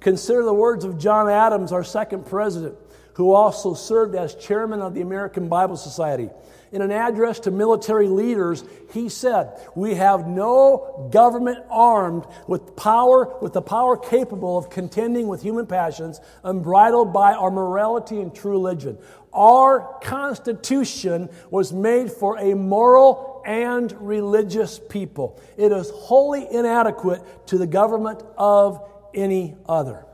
Consider 0.00 0.44
the 0.44 0.54
words 0.54 0.84
of 0.84 0.98
John 0.98 1.28
Adams, 1.28 1.72
our 1.72 1.84
second 1.84 2.26
president, 2.26 2.74
who 3.14 3.32
also 3.32 3.74
served 3.74 4.14
as 4.14 4.34
chairman 4.34 4.80
of 4.80 4.94
the 4.94 5.00
American 5.00 5.48
Bible 5.48 5.76
Society. 5.76 6.30
In 6.72 6.82
an 6.82 6.92
address 6.92 7.40
to 7.40 7.50
military 7.50 8.06
leaders, 8.06 8.62
he 8.92 9.08
said, 9.08 9.58
We 9.74 9.96
have 9.96 10.28
no 10.28 11.08
government 11.10 11.64
armed 11.68 12.26
with 12.46 12.76
power, 12.76 13.36
with 13.40 13.52
the 13.52 13.62
power 13.62 13.96
capable 13.96 14.56
of 14.56 14.70
contending 14.70 15.26
with 15.26 15.42
human 15.42 15.66
passions, 15.66 16.20
unbridled 16.44 17.12
by 17.12 17.32
our 17.32 17.50
morality 17.50 18.20
and 18.20 18.32
true 18.32 18.52
religion. 18.52 18.98
Our 19.32 19.98
Constitution 20.00 21.28
was 21.50 21.72
made 21.72 22.12
for 22.12 22.38
a 22.38 22.54
moral 22.54 23.42
and 23.44 23.92
religious 24.00 24.78
people. 24.78 25.40
It 25.56 25.72
is 25.72 25.90
wholly 25.90 26.46
inadequate 26.48 27.48
to 27.48 27.58
the 27.58 27.66
government 27.66 28.22
of 28.38 28.88
any 29.12 29.56
other. 29.66 30.06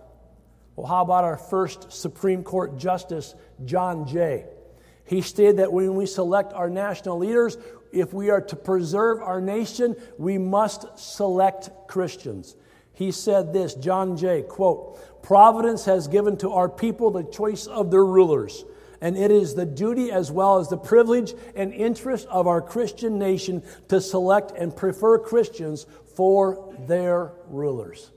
Well, 0.74 0.86
how 0.86 1.02
about 1.02 1.24
our 1.24 1.36
first 1.36 1.92
Supreme 1.92 2.42
Court 2.42 2.78
Justice, 2.78 3.34
John 3.66 4.06
Jay? 4.06 4.46
He 5.06 5.22
stated 5.22 5.58
that 5.58 5.72
when 5.72 5.94
we 5.94 6.06
select 6.06 6.52
our 6.52 6.68
national 6.68 7.18
leaders, 7.18 7.56
if 7.92 8.12
we 8.12 8.30
are 8.30 8.40
to 8.42 8.56
preserve 8.56 9.22
our 9.22 9.40
nation, 9.40 9.96
we 10.18 10.36
must 10.36 10.98
select 10.98 11.70
Christians. 11.86 12.56
He 12.92 13.12
said 13.12 13.52
this, 13.52 13.74
John 13.74 14.16
Jay, 14.16 14.42
quote, 14.42 15.22
Providence 15.22 15.84
has 15.84 16.08
given 16.08 16.36
to 16.38 16.52
our 16.52 16.68
people 16.68 17.10
the 17.10 17.24
choice 17.24 17.66
of 17.66 17.90
their 17.90 18.04
rulers, 18.04 18.64
and 19.00 19.16
it 19.16 19.30
is 19.30 19.54
the 19.54 19.66
duty 19.66 20.10
as 20.10 20.32
well 20.32 20.58
as 20.58 20.68
the 20.68 20.76
privilege 20.76 21.34
and 21.54 21.72
interest 21.72 22.26
of 22.28 22.46
our 22.46 22.60
Christian 22.60 23.18
nation 23.18 23.62
to 23.88 24.00
select 24.00 24.52
and 24.52 24.74
prefer 24.74 25.18
Christians 25.18 25.86
for 26.14 26.74
their 26.86 27.32
rulers. 27.48 28.10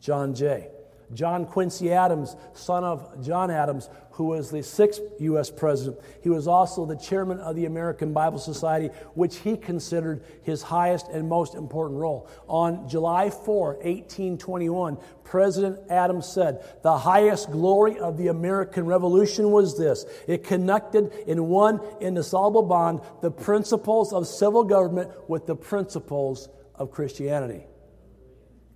John 0.00 0.34
Jay. 0.34 0.68
John 1.12 1.44
Quincy 1.44 1.92
Adams, 1.92 2.36
son 2.54 2.84
of 2.84 3.24
John 3.24 3.50
Adams, 3.50 3.88
who 4.12 4.26
was 4.26 4.50
the 4.50 4.62
sixth 4.62 5.00
U.S. 5.20 5.50
president. 5.50 5.98
He 6.22 6.28
was 6.28 6.46
also 6.46 6.84
the 6.84 6.96
chairman 6.96 7.38
of 7.40 7.56
the 7.56 7.64
American 7.64 8.12
Bible 8.12 8.38
Society, 8.38 8.88
which 9.14 9.38
he 9.38 9.56
considered 9.56 10.22
his 10.42 10.62
highest 10.62 11.08
and 11.08 11.28
most 11.28 11.54
important 11.54 11.98
role. 11.98 12.28
On 12.46 12.88
July 12.88 13.30
4, 13.30 13.76
1821, 13.76 14.98
President 15.24 15.78
Adams 15.88 16.26
said, 16.26 16.64
The 16.82 16.98
highest 16.98 17.50
glory 17.50 17.98
of 17.98 18.18
the 18.18 18.28
American 18.28 18.84
Revolution 18.84 19.50
was 19.50 19.78
this 19.78 20.04
it 20.28 20.44
connected 20.44 21.12
in 21.26 21.48
one 21.48 21.80
indissoluble 22.00 22.64
bond 22.64 23.00
the 23.22 23.30
principles 23.30 24.12
of 24.12 24.26
civil 24.26 24.64
government 24.64 25.10
with 25.28 25.46
the 25.46 25.56
principles 25.56 26.48
of 26.74 26.90
Christianity. 26.90 27.64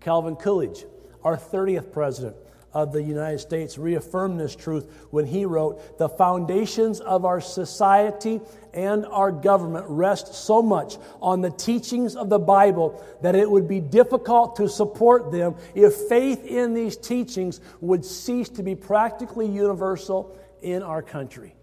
Calvin 0.01 0.37
Coolidge, 0.37 0.85
our 1.25 1.37
30th 1.37 1.93
president 1.93 2.37
of 2.75 2.93
the 2.93 3.03
United 3.03 3.39
States, 3.39 3.79
reaffirmed 3.79 4.39
this 4.39 4.55
truth 4.55 4.93
when 5.11 5.25
he 5.25 5.45
wrote, 5.47 5.97
The 5.97 6.09
foundations 6.09 6.99
of 7.01 7.25
our 7.25 7.41
society 7.41 8.41
and 8.75 9.07
our 9.07 9.31
government 9.31 9.87
rest 9.89 10.35
so 10.35 10.61
much 10.61 10.99
on 11.23 11.41
the 11.41 11.51
teachings 11.51 12.17
of 12.17 12.29
the 12.29 12.41
Bible 12.41 13.03
that 13.23 13.37
it 13.37 13.49
would 13.49 13.69
be 13.69 13.81
difficult 13.81 14.57
to 14.57 14.69
support 14.69 15.31
them 15.31 15.55
if 15.77 15.95
faith 15.95 16.45
in 16.45 16.75
these 16.75 16.97
teachings 16.97 17.61
would 17.81 18.05
cease 18.05 18.49
to 18.51 18.65
be 18.65 18.75
practically 18.75 19.47
universal 19.47 20.37
in 20.61 20.83
our 20.83 21.01
country. 21.01 21.55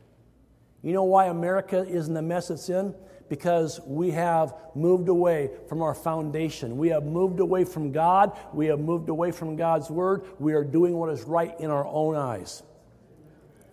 You 0.82 0.93
know 0.93 1.04
why 1.04 1.26
America 1.26 1.80
is 1.80 2.08
in 2.08 2.13
the 2.13 2.21
mess 2.21 2.50
it's 2.50 2.69
in? 2.69 2.95
Because 3.31 3.79
we 3.87 4.11
have 4.11 4.53
moved 4.75 5.07
away 5.07 5.49
from 5.69 5.81
our 5.81 5.93
foundation. 5.93 6.75
We 6.75 6.89
have 6.89 7.05
moved 7.05 7.39
away 7.39 7.63
from 7.63 7.93
God. 7.93 8.37
We 8.51 8.65
have 8.65 8.81
moved 8.81 9.07
away 9.07 9.31
from 9.31 9.55
God's 9.55 9.89
Word. 9.89 10.25
We 10.37 10.51
are 10.51 10.65
doing 10.65 10.97
what 10.97 11.09
is 11.11 11.23
right 11.23 11.57
in 11.57 11.71
our 11.71 11.87
own 11.87 12.17
eyes. 12.17 12.61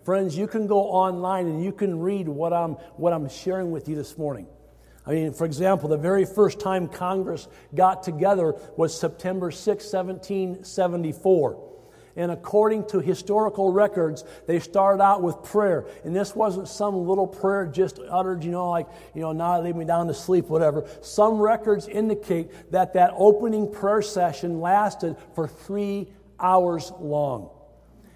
Friends, 0.05 0.37
you 0.37 0.47
can 0.47 0.65
go 0.65 0.79
online 0.79 1.47
and 1.47 1.61
you 1.61 1.73
can 1.73 1.99
read 1.99 2.29
what 2.29 2.53
I'm, 2.53 2.75
what 2.95 3.11
I'm 3.11 3.27
sharing 3.27 3.71
with 3.71 3.89
you 3.89 3.97
this 3.97 4.17
morning. 4.17 4.47
I 5.05 5.11
mean, 5.11 5.33
for 5.33 5.43
example, 5.43 5.89
the 5.89 5.97
very 5.97 6.23
first 6.23 6.61
time 6.61 6.87
Congress 6.87 7.49
got 7.75 8.03
together 8.03 8.55
was 8.77 8.97
September 8.97 9.51
6, 9.51 9.67
1774. 9.67 11.68
And 12.19 12.33
according 12.33 12.85
to 12.87 12.99
historical 12.99 13.71
records, 13.71 14.25
they 14.45 14.59
started 14.59 15.01
out 15.01 15.23
with 15.23 15.41
prayer. 15.41 15.85
And 16.03 16.13
this 16.13 16.35
wasn't 16.35 16.67
some 16.67 17.07
little 17.07 17.25
prayer 17.25 17.65
just 17.65 17.97
uttered, 17.97 18.43
you 18.43 18.51
know, 18.51 18.69
like, 18.69 18.87
you 19.15 19.21
know, 19.21 19.31
now 19.31 19.61
leave 19.61 19.77
me 19.77 19.85
down 19.85 20.07
to 20.07 20.13
sleep, 20.13 20.49
whatever. 20.49 20.85
Some 21.01 21.39
records 21.39 21.87
indicate 21.87 22.73
that 22.73 22.91
that 22.95 23.13
opening 23.15 23.71
prayer 23.71 24.01
session 24.01 24.59
lasted 24.59 25.15
for 25.33 25.47
three 25.47 26.09
hours 26.41 26.91
long. 26.99 27.51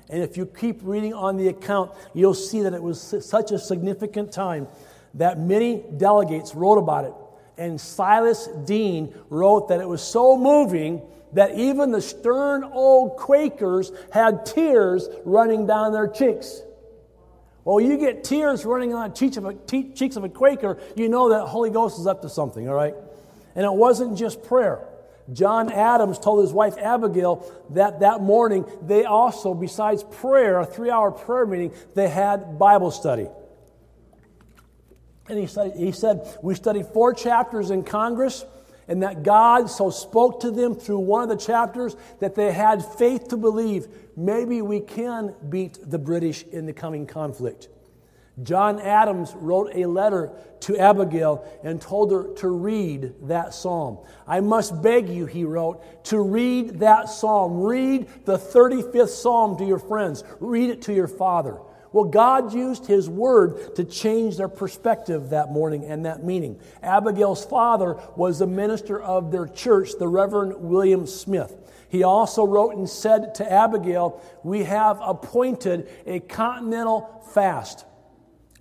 And 0.10 0.22
if 0.22 0.36
you 0.36 0.48
keep 0.48 0.82
reading 0.84 1.14
on 1.14 1.38
the 1.38 1.48
account, 1.48 1.92
you'll 2.14 2.34
see 2.34 2.60
that 2.64 2.74
it 2.74 2.84
was 2.84 3.02
such 3.26 3.52
a 3.52 3.58
significant 3.58 4.34
time 4.34 4.68
that 5.14 5.40
many 5.40 5.82
delegates 5.96 6.54
wrote 6.54 6.78
about 6.78 7.06
it. 7.06 7.14
And 7.58 7.80
Silas 7.80 8.50
Deane 8.66 9.16
wrote 9.30 9.70
that 9.70 9.80
it 9.80 9.88
was 9.88 10.02
so 10.02 10.38
moving 10.38 11.04
that 11.34 11.56
even 11.56 11.92
the 11.92 12.02
stern 12.02 12.64
old 12.64 13.18
Quakers 13.18 13.92
had 14.12 14.46
tears 14.46 15.08
running 15.26 15.66
down 15.66 15.94
their 15.94 16.08
cheeks. 16.08 16.62
Well, 17.66 17.80
you 17.80 17.98
get 17.98 18.24
tears 18.24 18.66
running 18.66 18.94
on 18.94 19.10
the 19.10 19.16
cheeks 19.16 19.38
of, 19.38 19.46
a, 19.46 19.54
cheeks 19.54 20.16
of 20.16 20.24
a 20.24 20.30
Quaker, 20.30 20.78
you 20.96 21.08
know 21.08 21.30
that 21.30 21.46
Holy 21.46 21.70
Ghost 21.70 22.00
is 22.00 22.08
up 22.08 22.22
to 22.24 22.30
something, 22.30 22.68
all 22.68 22.76
right? 22.76 22.96
And 23.56 23.66
it 23.66 23.74
wasn't 23.74 24.18
just 24.18 24.44
prayer. 24.44 24.86
John 25.32 25.72
Adams 25.72 26.20
told 26.20 26.44
his 26.44 26.52
wife 26.52 26.78
Abigail 26.78 27.50
that 27.70 28.02
that 28.02 28.22
morning 28.22 28.66
they 28.82 29.06
also, 29.06 29.54
besides 29.54 30.04
prayer, 30.04 30.60
a 30.60 30.66
three 30.66 30.90
hour 30.90 31.12
prayer 31.12 31.46
meeting, 31.46 31.72
they 31.96 32.10
had 32.10 32.60
Bible 32.60 32.92
study. 32.92 33.28
And 35.30 35.40
he, 35.40 35.48
studied, 35.48 35.76
he 35.78 35.92
said, 35.94 36.38
We 36.42 36.56
studied 36.56 36.88
four 36.88 37.14
chapters 37.14 37.72
in 37.72 37.84
Congress 37.84 38.44
and 38.88 39.04
that 39.04 39.24
God 39.24 39.70
so 39.70 39.90
spoke 39.90 40.42
to 40.42 40.52
them 40.52 40.76
through 40.76 41.00
one 41.00 41.24
of 41.24 41.30
the 41.30 41.44
chapters 41.44 41.96
that 42.20 42.36
they 42.36 42.52
had 42.52 42.84
faith 42.84 43.30
to 43.30 43.38
believe 43.38 43.88
maybe 44.16 44.62
we 44.62 44.80
can 44.80 45.34
beat 45.50 45.78
the 45.82 46.00
British 46.00 46.44
in 46.44 46.66
the 46.66 46.74
coming 46.74 47.06
conflict. 47.06 47.70
John 48.42 48.80
Adams 48.80 49.34
wrote 49.36 49.72
a 49.76 49.86
letter 49.86 50.32
to 50.62 50.78
Abigail 50.78 51.46
and 51.64 51.80
told 51.80 52.12
her 52.12 52.34
to 52.38 52.48
read 52.48 53.14
that 53.28 53.54
psalm. 53.54 54.00
I 54.26 54.40
must 54.40 54.82
beg 54.82 55.08
you, 55.08 55.28
he 55.28 55.44
wrote, 55.44 56.06
to 56.06 56.20
read 56.20 56.80
that 56.80 57.10
psalm. 57.10 57.62
Read 57.62 58.08
the 58.26 58.38
35th 58.38 59.10
psalm 59.10 59.58
to 59.58 59.66
your 59.66 59.78
friends, 59.78 60.24
read 60.40 60.72
it 60.72 60.82
to 60.84 60.94
your 60.94 61.08
father. 61.08 61.60
Well, 61.94 62.06
God 62.06 62.54
used 62.54 62.88
His 62.88 63.08
word 63.08 63.76
to 63.76 63.86
change 63.86 64.36
their 64.36 64.50
perspective 64.50 65.30
that 65.30 65.52
morning 65.52 65.86
and 65.86 66.06
that 66.06 66.24
meaning. 66.24 66.60
Abigail's 66.82 67.46
father 67.46 67.98
was 68.16 68.40
the 68.40 68.48
minister 68.48 69.02
of 69.02 69.32
their 69.32 69.48
church, 69.48 69.92
the 70.00 70.08
Reverend 70.08 70.56
William 70.56 71.06
Smith. 71.06 71.56
He 71.90 72.02
also 72.02 72.44
wrote 72.44 72.76
and 72.76 72.90
said 72.90 73.36
to 73.36 73.50
Abigail, 73.50 74.20
We 74.44 74.64
have 74.64 75.00
appointed 75.02 75.88
a 76.08 76.20
continental 76.20 77.24
fast. 77.32 77.86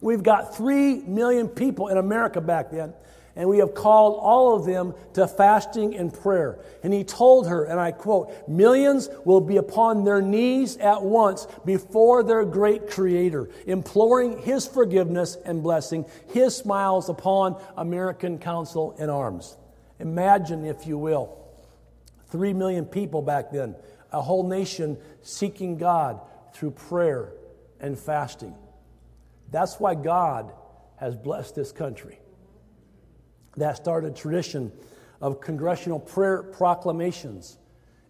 We've 0.03 0.23
got 0.23 0.55
three 0.55 0.97
million 0.97 1.49
people 1.49 1.89
in 1.89 1.97
America 1.97 2.41
back 2.43 2.71
then 2.71 2.93
and 3.35 3.49
we 3.49 3.59
have 3.59 3.75
called 3.75 4.19
all 4.21 4.55
of 4.55 4.67
them 4.67 4.95
to 5.15 5.27
fasting 5.27 5.97
and 5.97 6.13
prayer. 6.13 6.59
And 6.83 6.93
he 6.93 7.03
told 7.03 7.49
her, 7.49 7.65
and 7.65 7.81
I 7.81 7.91
quote, 7.93 8.47
millions 8.47 9.09
will 9.25 9.41
be 9.41 9.57
upon 9.57 10.05
their 10.05 10.21
knees 10.21 10.77
at 10.77 11.03
once 11.03 11.47
before 11.65 12.23
their 12.23 12.45
great 12.45 12.91
creator, 12.91 13.49
imploring 13.67 14.39
his 14.43 14.67
forgiveness 14.67 15.37
and 15.47 15.63
blessing, 15.63 16.05
his 16.33 16.55
smiles 16.55 17.09
upon 17.09 17.63
American 17.77 18.39
Council 18.39 18.95
in 18.99 19.09
Arms. 19.09 19.57
Imagine, 19.99 20.67
if 20.67 20.87
you 20.87 20.99
will, 20.99 21.39
three 22.27 22.53
million 22.53 22.85
people 22.85 23.23
back 23.23 23.51
then, 23.51 23.75
a 24.13 24.21
whole 24.21 24.47
nation 24.47 24.99
seeking 25.23 25.79
God 25.79 26.21
through 26.53 26.73
prayer 26.73 27.33
and 27.81 27.99
fasting. 27.99 28.55
That's 29.51 29.81
why 29.81 29.95
God 29.95 30.53
has 30.97 31.17
blessed 31.17 31.55
this 31.55 31.73
country 31.73 32.19
that 33.57 33.77
started 33.77 34.13
a 34.13 34.15
tradition 34.15 34.73
of 35.21 35.41
congressional 35.41 36.01
prayer 36.01 36.43
proclamations. 36.43 37.59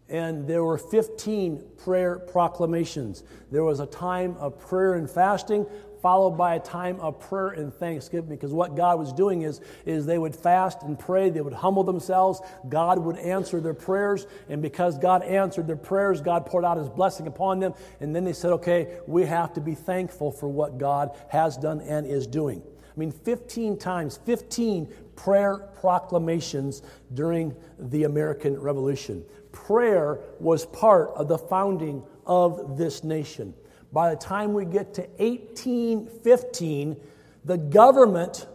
And 0.08 0.46
there 0.46 0.64
were 0.64 0.78
15 0.78 1.62
prayer 1.78 2.18
proclamations. 2.18 3.22
There 3.50 3.64
was 3.64 3.80
a 3.80 3.86
time 3.86 4.36
of 4.38 4.58
prayer 4.58 4.94
and 4.94 5.10
fasting, 5.10 5.66
followed 6.02 6.32
by 6.32 6.56
a 6.56 6.60
time 6.60 6.98
of 7.00 7.20
prayer 7.20 7.50
and 7.50 7.72
thanksgiving 7.72 8.28
because 8.28 8.52
what 8.52 8.74
god 8.74 8.98
was 8.98 9.12
doing 9.12 9.42
is, 9.42 9.60
is 9.86 10.04
they 10.04 10.18
would 10.18 10.34
fast 10.34 10.82
and 10.82 10.98
pray 10.98 11.30
they 11.30 11.40
would 11.40 11.52
humble 11.52 11.84
themselves 11.84 12.40
god 12.68 12.98
would 12.98 13.16
answer 13.18 13.60
their 13.60 13.72
prayers 13.72 14.26
and 14.48 14.60
because 14.60 14.98
god 14.98 15.22
answered 15.22 15.68
their 15.68 15.76
prayers 15.76 16.20
god 16.20 16.44
poured 16.44 16.64
out 16.64 16.76
his 16.76 16.88
blessing 16.88 17.28
upon 17.28 17.60
them 17.60 17.72
and 18.00 18.14
then 18.14 18.24
they 18.24 18.32
said 18.32 18.50
okay 18.50 18.98
we 19.06 19.24
have 19.24 19.52
to 19.52 19.60
be 19.60 19.76
thankful 19.76 20.32
for 20.32 20.48
what 20.48 20.76
god 20.76 21.16
has 21.28 21.56
done 21.56 21.80
and 21.82 22.04
is 22.04 22.26
doing 22.26 22.60
I 22.94 23.00
mean, 23.00 23.10
15 23.10 23.78
times, 23.78 24.18
15 24.26 24.92
prayer 25.22 25.68
proclamations 25.80 26.82
during 27.14 27.56
the 27.78 28.04
American 28.04 28.60
Revolution. 28.60 29.24
Prayer 29.52 30.18
was 30.40 30.66
part 30.66 31.12
of 31.14 31.28
the 31.28 31.38
founding 31.38 32.02
of 32.26 32.76
this 32.76 33.04
nation. 33.04 33.54
By 33.92 34.10
the 34.10 34.16
time 34.16 34.52
we 34.54 34.64
get 34.64 34.94
to 34.94 35.02
1815, 35.18 37.00
the 37.44 37.58
government 37.58 38.48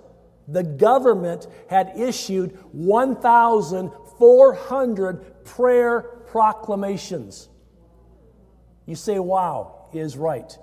the 0.49 0.63
government 0.63 1.45
had 1.69 1.91
issued 1.97 2.58
1,400 2.71 5.43
prayer 5.43 6.01
proclamations. 6.27 7.49
You 8.86 8.95
say, 8.95 9.19
wow, 9.19 9.89
he 9.91 9.99
is 9.99 10.15
right. 10.15 10.58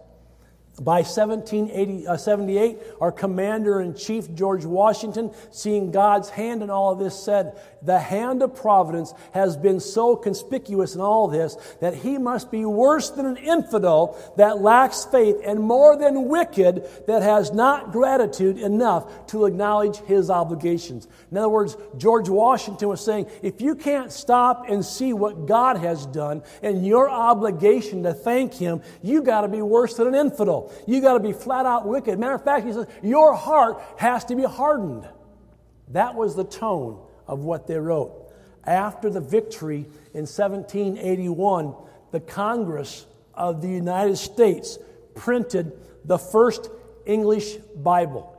By 0.81 1.03
1778, 1.03 2.79
uh, 2.79 2.95
our 3.01 3.13
commander 3.13 3.81
in 3.81 3.95
chief, 3.95 4.35
George 4.35 4.65
Washington, 4.65 5.31
seeing 5.53 5.93
God's 5.93 6.31
hand 6.31 6.65
in 6.65 6.71
all 6.71 6.91
of 6.91 6.99
this, 6.99 7.23
said, 7.23 7.57
The 7.81 8.01
hand 8.01 8.43
of 8.43 8.57
providence 8.57 9.15
has 9.35 9.57
been 9.57 9.79
so 9.79 10.17
conspicuous 10.17 10.97
in 10.97 11.01
all 11.01 11.29
this 11.29 11.55
that 11.81 11.95
he 11.95 12.19
must 12.19 12.51
be 12.51 12.65
worse 12.65 13.11
than 13.11 13.25
an 13.25 13.37
infidel 13.37 14.19
that 14.37 14.63
lacks 14.63 15.05
faith 15.05 15.37
and 15.45 15.61
more 15.61 15.97
than 15.97 16.29
wicked 16.29 16.89
that 17.07 17.23
has 17.23 17.53
not 17.53 17.93
gratitude 17.93 18.59
enough 18.59 19.29
to 19.29 19.45
acknowledge 19.45 19.99
his 19.99 20.29
obligations. 20.29 21.07
In 21.31 21.37
other 21.37 21.49
words, 21.49 21.77
George 21.99 22.29
Washington 22.29 22.89
was 22.89 23.05
saying, 23.05 23.31
If 23.43 23.61
you 23.61 23.77
can't 23.77 24.11
stop 24.11 24.69
and 24.69 24.85
see 24.85 25.13
what 25.13 25.47
God 25.47 25.77
has 25.77 26.05
done 26.07 26.43
and 26.65 26.85
your 26.85 27.09
obligation 27.09 28.03
to 28.03 28.13
thank 28.13 28.55
him, 28.55 28.83
you 29.03 29.23
got 29.23 29.43
to 29.43 29.49
be 29.49 29.63
worse 29.63 29.95
than 29.95 30.09
an 30.09 30.17
infidel. 30.17 30.64
You 30.87 31.01
got 31.01 31.15
to 31.15 31.21
be 31.21 31.33
flat 31.33 31.67
out 31.67 31.87
wicked. 31.87 32.19
Matter 32.19 32.35
of 32.35 32.45
fact, 32.45 32.67
he 32.67 32.73
says, 32.73 32.87
your 33.03 33.35
heart 33.35 33.83
has 33.97 34.25
to 34.27 34.37
be 34.37 34.45
hardened. 34.45 35.09
That 35.89 36.15
was 36.15 36.35
the 36.35 36.45
tone 36.45 37.01
of 37.27 37.41
what 37.41 37.67
they 37.67 37.79
wrote. 37.79 38.33
After 38.65 39.11
the 39.11 39.21
victory 39.21 39.87
in 40.15 40.27
1781, 40.27 41.75
the 42.11 42.21
Congress 42.21 43.07
of 43.35 43.61
the 43.61 43.69
United 43.69 44.17
States 44.17 44.79
printed 45.15 45.73
the 46.05 46.19
first 46.19 46.71
English 47.07 47.57
Bible. 47.77 48.31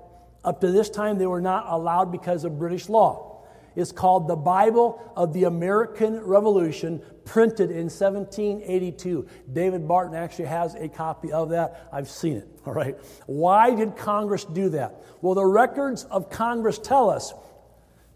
Up 0.44 0.62
to 0.62 0.72
this 0.72 0.90
time, 0.90 1.18
they 1.18 1.28
were 1.28 1.42
not 1.42 1.66
allowed 1.68 2.12
because 2.12 2.44
of 2.44 2.58
British 2.60 2.90
law. 2.90 3.35
It's 3.76 3.92
called 3.92 4.28
the 4.28 4.36
Bible 4.36 5.02
of 5.16 5.34
the 5.34 5.44
American 5.46 6.22
Revolution, 6.22 7.02
printed 7.26 7.72
in 7.72 7.90
1782. 7.90 9.28
David 9.52 9.88
Barton 9.88 10.16
actually 10.16 10.46
has 10.46 10.76
a 10.76 10.88
copy 10.88 11.32
of 11.32 11.50
that. 11.50 11.88
I've 11.92 12.10
seen 12.10 12.38
it, 12.38 12.48
all 12.66 12.74
right? 12.74 12.98
Why 13.26 13.76
did 13.76 13.98
Congress 13.98 14.46
do 14.46 14.70
that? 14.70 15.04
Well, 15.22 15.36
the 15.36 15.46
records 15.46 16.06
of 16.06 16.30
Congress 16.30 16.78
tell 16.78 17.10
us 17.10 17.34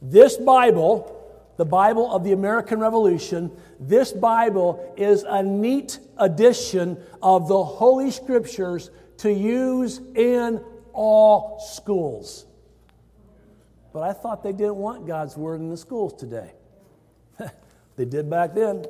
this 0.01 0.37
Bible, 0.37 1.15
the 1.57 1.65
Bible 1.65 2.13
of 2.13 2.23
the 2.23 2.31
American 2.31 2.79
Revolution, 2.79 3.51
this 3.79 4.11
Bible 4.11 4.93
is 4.95 5.23
a 5.27 5.43
neat 5.43 5.99
edition 6.17 6.97
of 7.21 7.47
the 7.47 7.63
Holy 7.63 8.11
Scriptures 8.11 8.91
to 9.17 9.31
use 9.31 9.99
in 10.15 10.63
all 10.93 11.59
schools. 11.59 12.45
But 13.91 14.03
I 14.03 14.13
thought 14.13 14.43
they 14.43 14.51
didn't 14.51 14.75
want 14.75 15.07
God's 15.07 15.35
Word 15.35 15.59
in 15.59 15.69
the 15.69 15.77
schools 15.77 16.13
today. 16.13 16.53
they 17.95 18.05
did 18.05 18.29
back 18.29 18.53
then, 18.53 18.85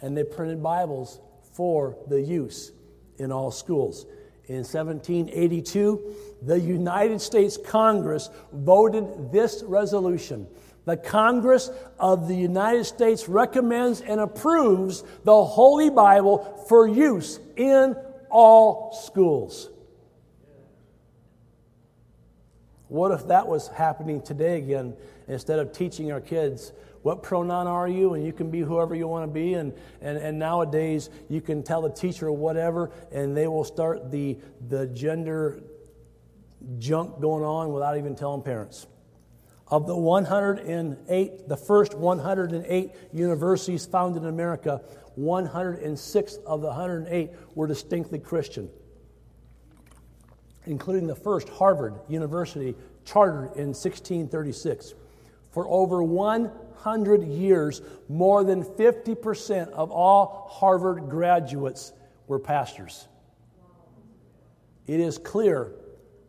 and 0.00 0.16
they 0.16 0.24
printed 0.24 0.62
Bibles 0.62 1.20
for 1.54 1.96
the 2.08 2.20
use 2.20 2.72
in 3.18 3.30
all 3.30 3.50
schools. 3.50 4.06
In 4.46 4.64
1782, 4.64 6.14
the 6.42 6.58
United 6.58 7.20
States 7.20 7.56
Congress 7.56 8.28
voted 8.52 9.30
this 9.30 9.62
resolution. 9.64 10.48
The 10.84 10.96
Congress 10.96 11.70
of 12.00 12.26
the 12.26 12.34
United 12.34 12.84
States 12.84 13.28
recommends 13.28 14.00
and 14.00 14.20
approves 14.20 15.04
the 15.22 15.44
Holy 15.44 15.90
Bible 15.90 16.64
for 16.68 16.88
use 16.88 17.38
in 17.56 17.94
all 18.30 18.92
schools. 18.92 19.70
What 22.92 23.10
if 23.10 23.28
that 23.28 23.48
was 23.48 23.68
happening 23.68 24.20
today 24.20 24.58
again? 24.58 24.92
Instead 25.26 25.58
of 25.58 25.72
teaching 25.72 26.12
our 26.12 26.20
kids, 26.20 26.74
what 27.00 27.22
pronoun 27.22 27.66
are 27.66 27.88
you? 27.88 28.12
And 28.12 28.22
you 28.22 28.34
can 28.34 28.50
be 28.50 28.60
whoever 28.60 28.94
you 28.94 29.08
want 29.08 29.26
to 29.26 29.32
be. 29.32 29.54
And, 29.54 29.72
and, 30.02 30.18
and 30.18 30.38
nowadays, 30.38 31.08
you 31.30 31.40
can 31.40 31.62
tell 31.62 31.80
the 31.80 31.88
teacher 31.88 32.30
whatever, 32.30 32.90
and 33.10 33.34
they 33.34 33.48
will 33.48 33.64
start 33.64 34.10
the, 34.10 34.36
the 34.68 34.88
gender 34.88 35.62
junk 36.78 37.18
going 37.18 37.44
on 37.44 37.72
without 37.72 37.96
even 37.96 38.14
telling 38.14 38.42
parents. 38.42 38.86
Of 39.68 39.86
the 39.86 39.96
108, 39.96 41.48
the 41.48 41.56
first 41.56 41.94
108 41.94 42.90
universities 43.10 43.86
founded 43.86 44.24
in 44.24 44.28
America, 44.28 44.82
106 45.14 46.34
of 46.46 46.60
the 46.60 46.66
108 46.66 47.30
were 47.54 47.66
distinctly 47.66 48.18
Christian 48.18 48.68
including 50.66 51.06
the 51.06 51.14
first 51.14 51.48
Harvard 51.48 51.94
University 52.08 52.74
chartered 53.04 53.56
in 53.56 53.68
1636. 53.68 54.94
For 55.50 55.66
over 55.68 56.02
100 56.02 57.24
years, 57.24 57.82
more 58.08 58.44
than 58.44 58.64
50% 58.64 59.68
of 59.70 59.90
all 59.90 60.48
Harvard 60.50 61.08
graduates 61.08 61.92
were 62.26 62.38
pastors. 62.38 63.08
It 64.86 65.00
is 65.00 65.18
clear 65.18 65.72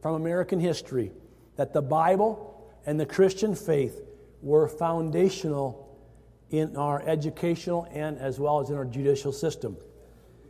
from 0.02 0.16
American 0.16 0.60
history 0.60 1.12
that 1.56 1.74
the 1.74 1.82
Bible 1.82 2.72
and 2.86 3.00
the 3.00 3.06
Christian 3.06 3.56
faith 3.56 4.02
were 4.42 4.68
foundational 4.68 5.80
in 6.52 6.76
our 6.76 7.02
educational 7.08 7.88
and 7.92 8.18
as 8.20 8.40
well 8.40 8.60
as 8.60 8.70
in 8.70 8.76
our 8.76 8.86
judicial 8.86 9.32
system. 9.32 9.78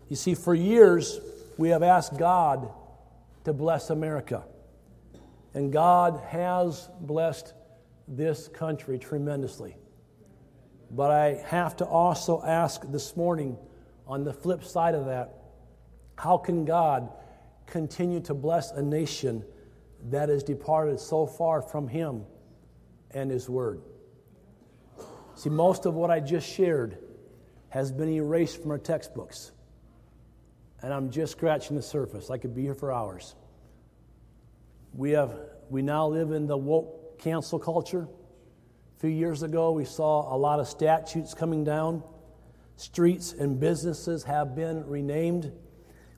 You 0.10 0.16
see, 0.16 0.36
for 0.36 0.54
years, 0.54 1.20
we 1.58 1.70
have 1.70 1.84
asked 1.84 2.18
God 2.18 2.70
to 3.44 3.54
bless 3.54 3.90
America. 3.90 4.44
And 5.54 5.72
God 5.72 6.22
has 6.28 6.90
blessed 7.02 7.54
this 8.08 8.48
country 8.48 8.98
tremendously. 8.98 9.78
But 10.92 11.12
I 11.12 11.44
have 11.48 11.76
to 11.78 11.86
also 11.86 12.42
ask 12.44 12.90
this 12.92 13.16
morning, 13.16 13.58
on 14.08 14.24
the 14.24 14.34
flip 14.34 14.64
side 14.64 14.96
of 14.96 15.06
that, 15.06 15.38
how 16.18 16.38
can 16.38 16.66
God 16.66 17.10
continue 17.66 18.20
to 18.22 18.34
bless 18.34 18.72
a 18.72 18.82
nation 18.82 19.44
that 20.10 20.30
has 20.30 20.44
departed 20.44 21.00
so 21.00 21.26
far 21.26 21.62
from 21.62 21.88
Him 21.88 22.24
and 23.12 23.32
His 23.32 23.50
Word? 23.50 23.82
See, 25.36 25.50
most 25.50 25.86
of 25.86 25.96
what 25.96 26.12
I 26.12 26.20
just 26.20 26.48
shared 26.48 27.00
has 27.70 27.92
been 27.92 28.10
erased 28.10 28.62
from 28.62 28.72
our 28.72 28.78
textbooks 28.78 29.52
and 30.84 30.94
I'm 30.94 31.10
just 31.10 31.32
scratching 31.32 31.78
the 31.78 31.82
surface. 31.82 32.30
I 32.30 32.38
could 32.38 32.54
be 32.54 32.62
here 32.62 32.76
for 32.76 32.92
hours. 32.92 33.36
We, 34.94 35.12
have, 35.12 35.34
we 35.70 35.82
now 35.82 36.08
live 36.08 36.32
in 36.32 36.46
the 36.46 36.58
woke 36.58 37.18
cancel 37.20 37.58
culture. 37.58 38.06
A 38.98 39.00
few 39.00 39.10
years 39.10 39.44
ago, 39.44 39.72
we 39.72 39.86
saw 39.86 40.36
a 40.36 40.38
lot 40.38 40.60
of 40.60 40.68
statutes 40.68 41.34
coming 41.34 41.64
down. 41.64 42.04
Streets 42.76 43.32
and 43.32 43.60
businesses 43.60 44.26
have 44.26 44.56
been 44.56 44.86
renamed. 44.86 45.54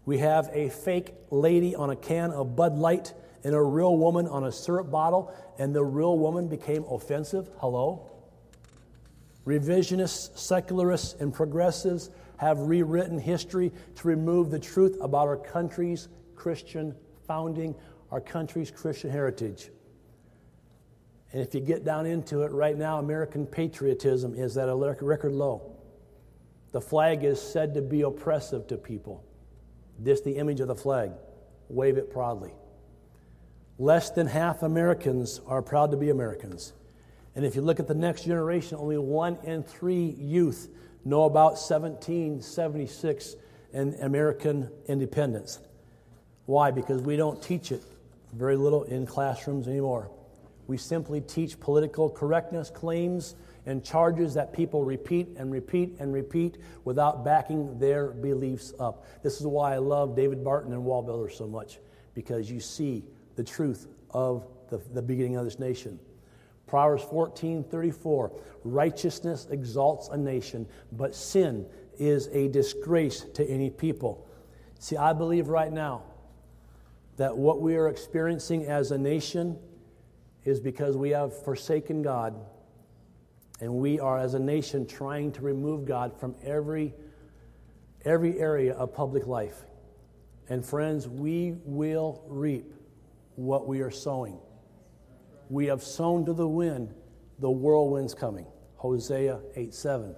We 0.06 0.18
have 0.18 0.50
a 0.52 0.70
fake 0.70 1.14
lady 1.30 1.76
on 1.76 1.92
a 1.92 1.96
can 1.96 2.32
of 2.32 2.56
Bud 2.56 2.76
Light 2.76 3.14
and 3.44 3.54
a 3.54 3.62
real 3.62 3.96
woman 3.96 4.28
on 4.28 4.46
a 4.46 4.52
syrup 4.52 4.90
bottle, 4.90 5.32
and 5.60 5.76
the 5.76 5.84
real 5.84 6.18
woman 6.18 6.48
became 6.48 6.84
offensive. 6.90 7.48
Hello? 7.60 8.10
Revisionists, 9.46 10.36
secularists, 10.40 11.14
and 11.20 11.32
progressives 11.32 12.10
have 12.38 12.60
rewritten 12.60 13.18
history 13.18 13.72
to 13.96 14.08
remove 14.08 14.52
the 14.52 14.60
truth 14.60 14.98
about 15.02 15.28
our 15.28 15.38
country's 15.38 16.10
Christian 16.36 16.96
founding, 17.28 17.76
our 18.12 18.22
country's 18.22 18.72
Christian 18.72 19.10
heritage. 19.10 19.70
And 21.32 21.42
if 21.42 21.54
you 21.54 21.60
get 21.60 21.84
down 21.84 22.06
into 22.06 22.44
it 22.44 22.52
right 22.52 22.78
now, 22.78 23.00
American 23.00 23.46
patriotism 23.46 24.36
is 24.36 24.58
at 24.58 24.70
a 24.70 24.76
record 24.76 25.34
low. 25.34 25.76
The 26.72 26.82
flag 26.82 27.24
is 27.24 27.42
said 27.42 27.74
to 27.76 27.82
be 27.82 28.02
oppressive 28.02 28.68
to 28.68 28.78
people. 28.78 29.24
This 30.00 30.22
the 30.22 30.38
image 30.38 30.60
of 30.60 30.68
the 30.68 30.76
flag. 30.76 31.12
Wave 31.70 31.98
it 31.98 32.12
proudly. 32.12 32.54
Less 33.78 34.10
than 34.12 34.28
half 34.28 34.64
Americans 34.64 35.42
are 35.48 35.62
proud 35.62 35.92
to 35.92 35.98
be 35.98 36.10
Americans. 36.10 36.74
And 37.36 37.44
if 37.44 37.56
you 37.56 37.62
look 37.62 37.80
at 37.80 37.88
the 37.88 37.96
next 37.96 38.24
generation, 38.24 38.78
only 38.78 38.98
one 38.98 39.38
in 39.44 39.64
three 39.64 40.16
youth 40.18 40.70
know 41.06 41.24
about 41.24 41.54
1776 41.54 43.36
and 43.74 43.94
American 44.02 44.70
independence. 44.88 45.60
Why? 46.46 46.72
Because 46.72 47.02
we 47.02 47.16
don't 47.16 47.42
teach 47.42 47.72
it 47.72 47.84
very 48.34 48.58
little 48.58 48.84
in 48.84 49.06
classrooms 49.06 49.68
anymore. 49.68 50.12
We 50.68 50.78
simply 50.78 51.22
teach 51.22 51.60
political 51.60 52.10
correctness 52.10 52.70
claims 52.70 53.36
and 53.66 53.84
charges 53.84 54.34
that 54.34 54.54
people 54.54 54.84
repeat 54.84 55.28
and 55.38 55.52
repeat 55.52 55.96
and 56.00 56.14
repeat 56.14 56.58
without 56.84 57.24
backing 57.24 57.80
their 57.80 58.08
beliefs 58.08 58.74
up. 58.80 59.06
This 59.24 59.40
is 59.40 59.48
why 59.48 59.74
I 59.74 59.78
love 59.78 60.16
David 60.16 60.44
Barton 60.44 60.74
and 60.74 60.84
Wallbuilder 60.84 61.32
so 61.32 61.48
much, 61.48 61.80
because 62.14 62.50
you 62.50 62.60
see 62.60 63.04
the 63.36 63.44
truth 63.44 63.88
of 64.12 64.48
the, 64.70 64.78
the 64.94 65.02
beginning 65.02 65.36
of 65.36 65.46
this 65.46 65.60
nation. 65.60 66.00
Proverbs 66.68 67.04
14 67.04 67.64
34 67.64 68.32
Righteousness 68.64 69.48
exalts 69.52 70.10
a 70.10 70.18
nation, 70.18 70.68
but 70.92 71.16
sin 71.16 71.66
is 72.00 72.28
a 72.32 72.48
disgrace 72.48 73.22
to 73.36 73.48
any 73.48 73.70
people. 73.70 74.28
See, 74.80 74.98
I 74.98 75.14
believe 75.14 75.48
right 75.48 75.72
now 75.72 76.04
that 77.18 77.38
what 77.38 77.62
we 77.62 77.76
are 77.76 77.88
experiencing 77.88 78.66
as 78.66 78.92
a 78.92 78.98
nation 78.98 79.58
is 80.44 80.60
because 80.60 80.98
we 80.98 81.12
have 81.12 81.44
forsaken 81.44 82.02
God 82.02 82.36
and 83.62 83.74
we 83.74 84.00
are 84.00 84.18
as 84.20 84.34
a 84.34 84.40
nation 84.40 84.86
trying 84.86 85.32
to 85.34 85.42
remove 85.42 85.86
God 85.86 86.20
from 86.20 86.36
every 86.44 86.94
every 88.04 88.40
area 88.40 88.74
of 88.74 88.94
public 88.94 89.26
life. 89.26 89.64
And 90.48 90.64
friends, 90.64 91.08
we 91.08 91.56
will 91.66 92.24
reap 92.28 92.72
what 93.36 93.68
we 93.68 93.82
are 93.82 93.92
sowing. 93.92 94.38
We 95.50 95.68
have 95.68 95.84
sown 95.84 96.26
to 96.26 96.34
the 96.34 96.48
wind, 96.48 96.94
the 97.40 97.50
whirlwind's 97.50 98.14
coming. 98.14 98.46
Hosea 98.78 99.40
8 99.56 99.74
7. 99.74 100.16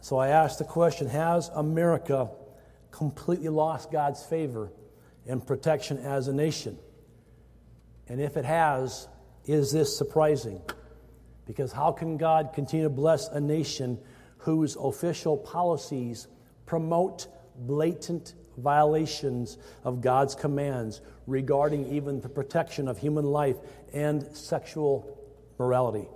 So 0.00 0.16
I 0.16 0.28
ask 0.28 0.58
the 0.58 0.64
question 0.64 1.08
Has 1.08 1.48
America 1.54 2.30
completely 2.90 3.48
lost 3.48 3.90
God's 3.90 4.24
favor 4.24 4.72
and 5.26 5.46
protection 5.46 5.98
as 5.98 6.28
a 6.28 6.32
nation? 6.32 6.78
And 8.08 8.20
if 8.20 8.36
it 8.36 8.44
has, 8.44 9.08
is 9.44 9.72
this 9.72 9.96
surprising? 9.96 10.60
Because 11.46 11.72
how 11.72 11.92
can 11.92 12.16
God 12.16 12.50
continue 12.54 12.84
to 12.84 12.90
bless 12.90 13.28
a 13.28 13.40
nation 13.40 13.98
whose 14.38 14.76
official 14.76 15.36
policies 15.36 16.26
promote 16.66 17.26
blatant 17.56 18.34
violations 18.60 19.58
of 19.84 20.00
God's 20.00 20.34
commands 20.34 21.00
regarding 21.26 21.92
even 21.92 22.20
the 22.20 22.28
protection 22.28 22.88
of 22.88 22.98
human 22.98 23.24
life 23.24 23.56
and 23.92 24.24
sexual 24.36 25.18
morality. 25.58 26.08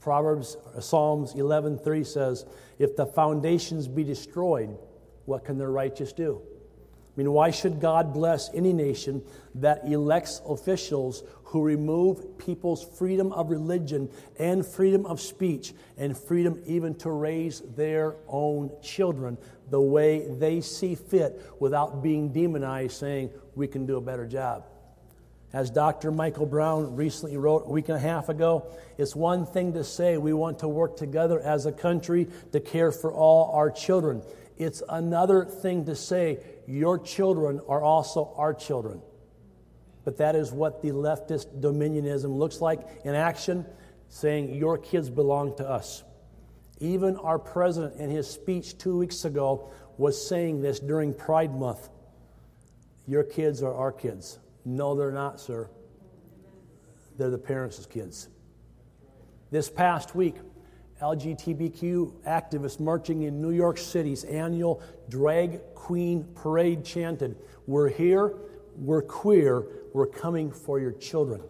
Proverbs 0.00 0.56
Psalms 0.78 1.34
11:3 1.34 2.04
says, 2.04 2.46
"If 2.78 2.96
the 2.96 3.06
foundations 3.06 3.86
be 3.86 4.04
destroyed, 4.04 4.78
what 5.26 5.44
can 5.44 5.58
the 5.58 5.68
righteous 5.68 6.12
do? 6.12 6.40
I 6.40 7.12
mean, 7.16 7.32
why 7.32 7.50
should 7.50 7.80
God 7.80 8.14
bless 8.14 8.52
any 8.54 8.72
nation 8.72 9.22
that 9.56 9.86
elects 9.86 10.40
officials 10.48 11.22
who 11.50 11.62
remove 11.62 12.38
people's 12.38 12.84
freedom 12.96 13.32
of 13.32 13.50
religion 13.50 14.08
and 14.38 14.64
freedom 14.64 15.04
of 15.04 15.20
speech 15.20 15.72
and 15.98 16.16
freedom 16.16 16.62
even 16.64 16.94
to 16.94 17.10
raise 17.10 17.60
their 17.74 18.14
own 18.28 18.70
children 18.80 19.36
the 19.68 19.80
way 19.80 20.28
they 20.38 20.60
see 20.60 20.94
fit 20.94 21.42
without 21.58 22.04
being 22.04 22.32
demonized, 22.32 22.96
saying, 22.96 23.30
we 23.56 23.66
can 23.66 23.84
do 23.84 23.96
a 23.96 24.00
better 24.00 24.28
job? 24.28 24.64
As 25.52 25.70
Dr. 25.70 26.12
Michael 26.12 26.46
Brown 26.46 26.94
recently 26.94 27.36
wrote 27.36 27.64
a 27.66 27.70
week 27.70 27.88
and 27.88 27.96
a 27.96 28.00
half 28.00 28.28
ago, 28.28 28.70
it's 28.96 29.16
one 29.16 29.44
thing 29.44 29.72
to 29.72 29.82
say 29.82 30.18
we 30.18 30.32
want 30.32 30.60
to 30.60 30.68
work 30.68 30.96
together 30.96 31.40
as 31.40 31.66
a 31.66 31.72
country 31.72 32.28
to 32.52 32.60
care 32.60 32.92
for 32.92 33.12
all 33.12 33.50
our 33.56 33.72
children. 33.72 34.22
It's 34.56 34.84
another 34.88 35.44
thing 35.44 35.86
to 35.86 35.96
say 35.96 36.38
your 36.68 36.96
children 36.96 37.60
are 37.66 37.82
also 37.82 38.32
our 38.36 38.54
children. 38.54 39.02
But 40.04 40.16
that 40.18 40.34
is 40.34 40.52
what 40.52 40.82
the 40.82 40.90
leftist 40.90 41.60
dominionism 41.60 42.36
looks 42.36 42.60
like 42.60 42.80
in 43.04 43.14
action, 43.14 43.66
saying 44.08 44.54
your 44.54 44.78
kids 44.78 45.10
belong 45.10 45.56
to 45.56 45.68
us. 45.68 46.04
Even 46.78 47.16
our 47.16 47.38
president, 47.38 48.00
in 48.00 48.10
his 48.10 48.28
speech 48.28 48.78
two 48.78 48.96
weeks 48.96 49.24
ago, 49.24 49.70
was 49.98 50.26
saying 50.26 50.62
this 50.62 50.80
during 50.80 51.12
Pride 51.12 51.54
Month. 51.54 51.90
Your 53.06 53.22
kids 53.22 53.62
are 53.62 53.74
our 53.74 53.92
kids. 53.92 54.38
No, 54.64 54.94
they're 54.94 55.12
not, 55.12 55.40
sir. 55.40 55.68
They're 57.18 57.30
the 57.30 57.38
parents' 57.38 57.84
kids. 57.84 58.28
This 59.50 59.68
past 59.68 60.14
week, 60.14 60.36
LGBTQ 61.02 62.22
activists 62.24 62.78
marching 62.78 63.22
in 63.22 63.40
New 63.40 63.50
York 63.50 63.78
City's 63.78 64.24
annual 64.24 64.82
Drag 65.08 65.74
Queen 65.74 66.24
Parade 66.34 66.84
chanted, 66.84 67.36
We're 67.66 67.88
here, 67.88 68.34
we're 68.76 69.02
queer, 69.02 69.66
we're 69.92 70.06
coming 70.06 70.50
for 70.50 70.78
your 70.78 70.92
children. 70.92 71.42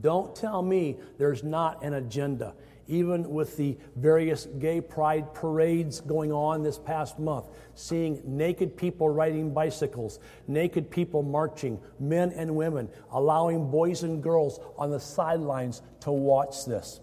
Don't 0.00 0.34
tell 0.34 0.62
me 0.62 0.96
there's 1.18 1.42
not 1.42 1.82
an 1.82 1.94
agenda 1.94 2.54
even 2.88 3.30
with 3.30 3.56
the 3.56 3.76
various 3.96 4.46
gay 4.58 4.80
pride 4.80 5.32
parades 5.34 6.00
going 6.00 6.32
on 6.32 6.62
this 6.62 6.78
past 6.78 7.18
month, 7.18 7.46
seeing 7.74 8.20
naked 8.24 8.76
people 8.76 9.08
riding 9.08 9.52
bicycles, 9.54 10.18
naked 10.48 10.90
people 10.90 11.22
marching, 11.22 11.80
men 12.00 12.32
and 12.32 12.54
women, 12.54 12.88
allowing 13.12 13.70
boys 13.70 14.02
and 14.02 14.22
girls 14.22 14.60
on 14.76 14.90
the 14.90 15.00
sidelines 15.00 15.82
to 16.00 16.10
watch 16.10 16.66
this. 16.66 17.00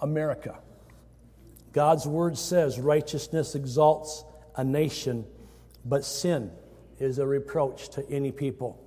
America. 0.00 0.58
God's 1.72 2.06
word 2.06 2.36
says 2.36 2.78
righteousness 2.78 3.54
exalts 3.54 4.24
a 4.56 4.62
nation, 4.62 5.24
but 5.84 6.04
sin 6.04 6.50
is 7.02 7.18
a 7.18 7.26
reproach 7.26 7.88
to 7.90 8.08
any 8.10 8.32
people. 8.32 8.78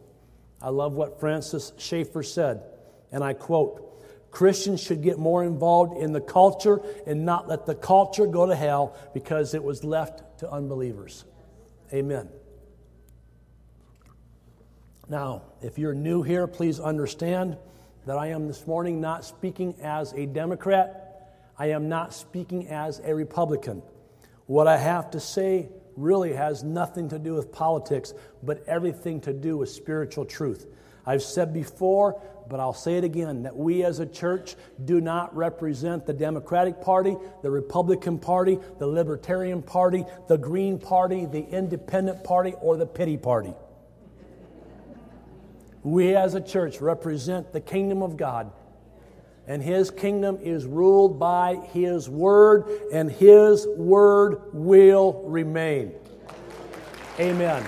I 0.61 0.69
love 0.69 0.93
what 0.93 1.19
Francis 1.19 1.73
Schaeffer 1.77 2.23
said, 2.23 2.63
and 3.11 3.23
I 3.23 3.33
quote 3.33 3.81
Christians 4.31 4.83
should 4.83 5.01
get 5.01 5.17
more 5.17 5.43
involved 5.43 5.97
in 5.97 6.11
the 6.11 6.19
culture 6.19 6.81
and 7.07 7.25
not 7.25 7.47
let 7.47 7.65
the 7.65 7.75
culture 7.75 8.25
go 8.25 8.45
to 8.45 8.55
hell 8.55 8.97
because 9.13 9.53
it 9.53 9.63
was 9.63 9.83
left 9.83 10.39
to 10.39 10.51
unbelievers. 10.51 11.23
Amen. 11.93 12.27
Now, 15.07 15.43
if 15.61 15.77
you're 15.77 15.93
new 15.93 16.21
here, 16.21 16.47
please 16.47 16.79
understand 16.79 17.57
that 18.05 18.17
I 18.17 18.27
am 18.27 18.47
this 18.47 18.67
morning 18.67 18.99
not 18.99 19.23
speaking 19.23 19.75
as 19.81 20.11
a 20.13 20.25
Democrat. 20.25 21.31
I 21.57 21.67
am 21.67 21.87
not 21.87 22.13
speaking 22.13 22.67
as 22.67 22.99
a 23.05 23.15
Republican. 23.15 23.83
What 24.47 24.67
I 24.67 24.77
have 24.77 25.11
to 25.11 25.19
say 25.19 25.69
really 25.95 26.33
has 26.33 26.63
nothing 26.63 27.09
to 27.09 27.19
do 27.19 27.33
with 27.33 27.51
politics, 27.51 28.13
but 28.43 28.63
everything 28.67 29.21
to 29.21 29.33
do 29.33 29.57
with 29.57 29.69
spiritual 29.69 30.25
truth. 30.25 30.67
I've 31.05 31.23
said 31.23 31.53
before 31.53 32.21
but 32.47 32.59
I'll 32.59 32.73
say 32.73 32.97
it 32.97 33.03
again 33.03 33.43
that 33.43 33.55
we 33.55 33.83
as 33.83 33.99
a 33.99 34.05
church 34.05 34.55
do 34.83 35.01
not 35.01 35.35
represent 35.35 36.05
the 36.05 36.13
Democratic 36.13 36.81
Party, 36.81 37.17
the 37.41 37.49
Republican 37.49 38.19
Party, 38.19 38.59
the 38.79 38.87
Libertarian 38.87 39.61
Party, 39.61 40.05
the 40.27 40.37
Green 40.37 40.77
Party, 40.77 41.25
the 41.25 41.43
Independent 41.43 42.23
Party, 42.23 42.53
or 42.61 42.77
the 42.77 42.85
Pity 42.85 43.17
Party. 43.17 43.53
We 45.83 46.15
as 46.15 46.33
a 46.33 46.41
church 46.41 46.81
represent 46.81 47.53
the 47.53 47.61
kingdom 47.61 48.01
of 48.01 48.17
God. 48.17 48.51
And 49.47 49.61
his 49.61 49.91
kingdom 49.91 50.39
is 50.41 50.65
ruled 50.65 51.19
by 51.19 51.57
his 51.71 52.09
word, 52.09 52.67
and 52.91 53.11
his 53.11 53.67
word 53.67 54.41
will 54.53 55.21
remain. 55.25 55.93
Amen. 57.19 57.61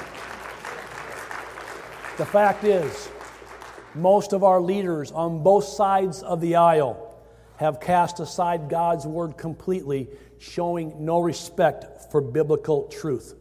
The 2.18 2.26
fact 2.26 2.64
is, 2.64 3.10
most 3.94 4.34
of 4.34 4.44
our 4.44 4.60
leaders 4.60 5.12
on 5.12 5.44
both 5.44 5.66
sides 5.66 6.24
of 6.24 6.42
the 6.42 6.56
aisle 6.56 7.16
have 7.58 7.80
cast 7.80 8.20
aside 8.20 8.70
God's 8.70 9.06
word 9.06 9.38
completely, 9.38 10.08
showing 10.40 11.06
no 11.06 11.20
respect 11.20 12.12
for 12.12 12.22
biblical 12.22 12.88
truth. 12.88 13.36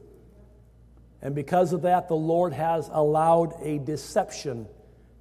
And 1.22 1.34
because 1.34 1.72
of 1.72 1.82
that, 1.82 2.08
the 2.08 2.16
Lord 2.16 2.52
has 2.52 2.90
allowed 2.92 3.54
a 3.62 3.78
deception 3.78 4.68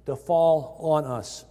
to 0.04 0.16
fall 0.16 0.76
on 0.80 1.04
us. 1.04 1.45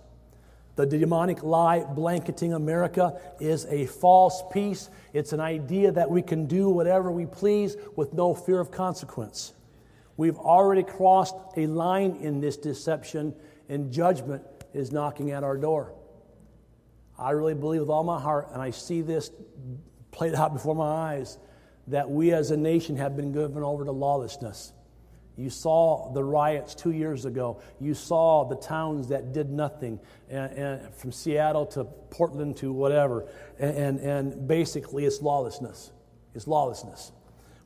The 0.76 0.86
demonic 0.86 1.42
lie 1.42 1.84
blanketing 1.84 2.54
America 2.54 3.20
is 3.40 3.66
a 3.66 3.86
false 3.86 4.44
peace. 4.52 4.90
It's 5.14 5.32
an 5.32 5.40
idea 5.40 5.92
that 5.94 6.10
we 6.10 6.22
can 6.22 6.48
do 6.48 6.70
whatever 6.70 7.12
we 7.12 7.26
please 7.26 7.78
with 7.96 8.14
no 8.14 8.34
fear 8.34 8.60
of 8.60 8.72
consequence. 8.72 9.54
We've 10.18 10.38
already 10.38 10.84
crossed 10.84 11.36
a 11.56 11.68
line 11.68 12.18
in 12.18 12.42
this 12.42 12.58
deception, 12.58 13.36
and 13.70 13.92
judgment 13.92 14.44
is 14.74 14.92
knocking 14.92 15.32
at 15.32 15.44
our 15.44 15.58
door. 15.58 15.94
I 17.18 17.32
really 17.32 17.54
believe 17.54 17.82
with 17.82 17.90
all 17.90 18.04
my 18.04 18.20
heart, 18.20 18.50
and 18.52 18.62
I 18.62 18.72
see 18.72 19.02
this 19.02 19.32
played 20.12 20.36
out 20.36 20.54
before 20.54 20.76
my 20.76 21.14
eyes, 21.14 21.38
that 21.88 22.10
we 22.10 22.34
as 22.34 22.52
a 22.52 22.58
nation 22.58 22.98
have 22.98 23.16
been 23.16 23.32
given 23.32 23.64
over 23.64 23.86
to 23.86 23.92
lawlessness. 23.92 24.74
You 25.38 25.50
saw 25.50 26.14
the 26.14 26.24
riots 26.24 26.76
two 26.76 26.92
years 26.92 27.26
ago. 27.26 27.62
You 27.80 27.94
saw 27.94 28.46
the 28.46 28.56
towns 28.56 29.10
that 29.10 29.34
did 29.34 29.50
nothing, 29.50 30.00
and, 30.30 30.52
and 30.54 30.96
from 30.96 31.12
Seattle 31.12 31.66
to 31.68 31.84
Portland 31.84 32.58
to 32.58 32.72
whatever. 32.72 33.28
And, 33.60 33.78
and, 33.78 34.00
and 34.00 34.48
basically, 34.48 35.06
it's 35.06 35.22
lawlessness. 35.22 35.92
It's 36.34 36.48
lawlessness. 36.48 37.12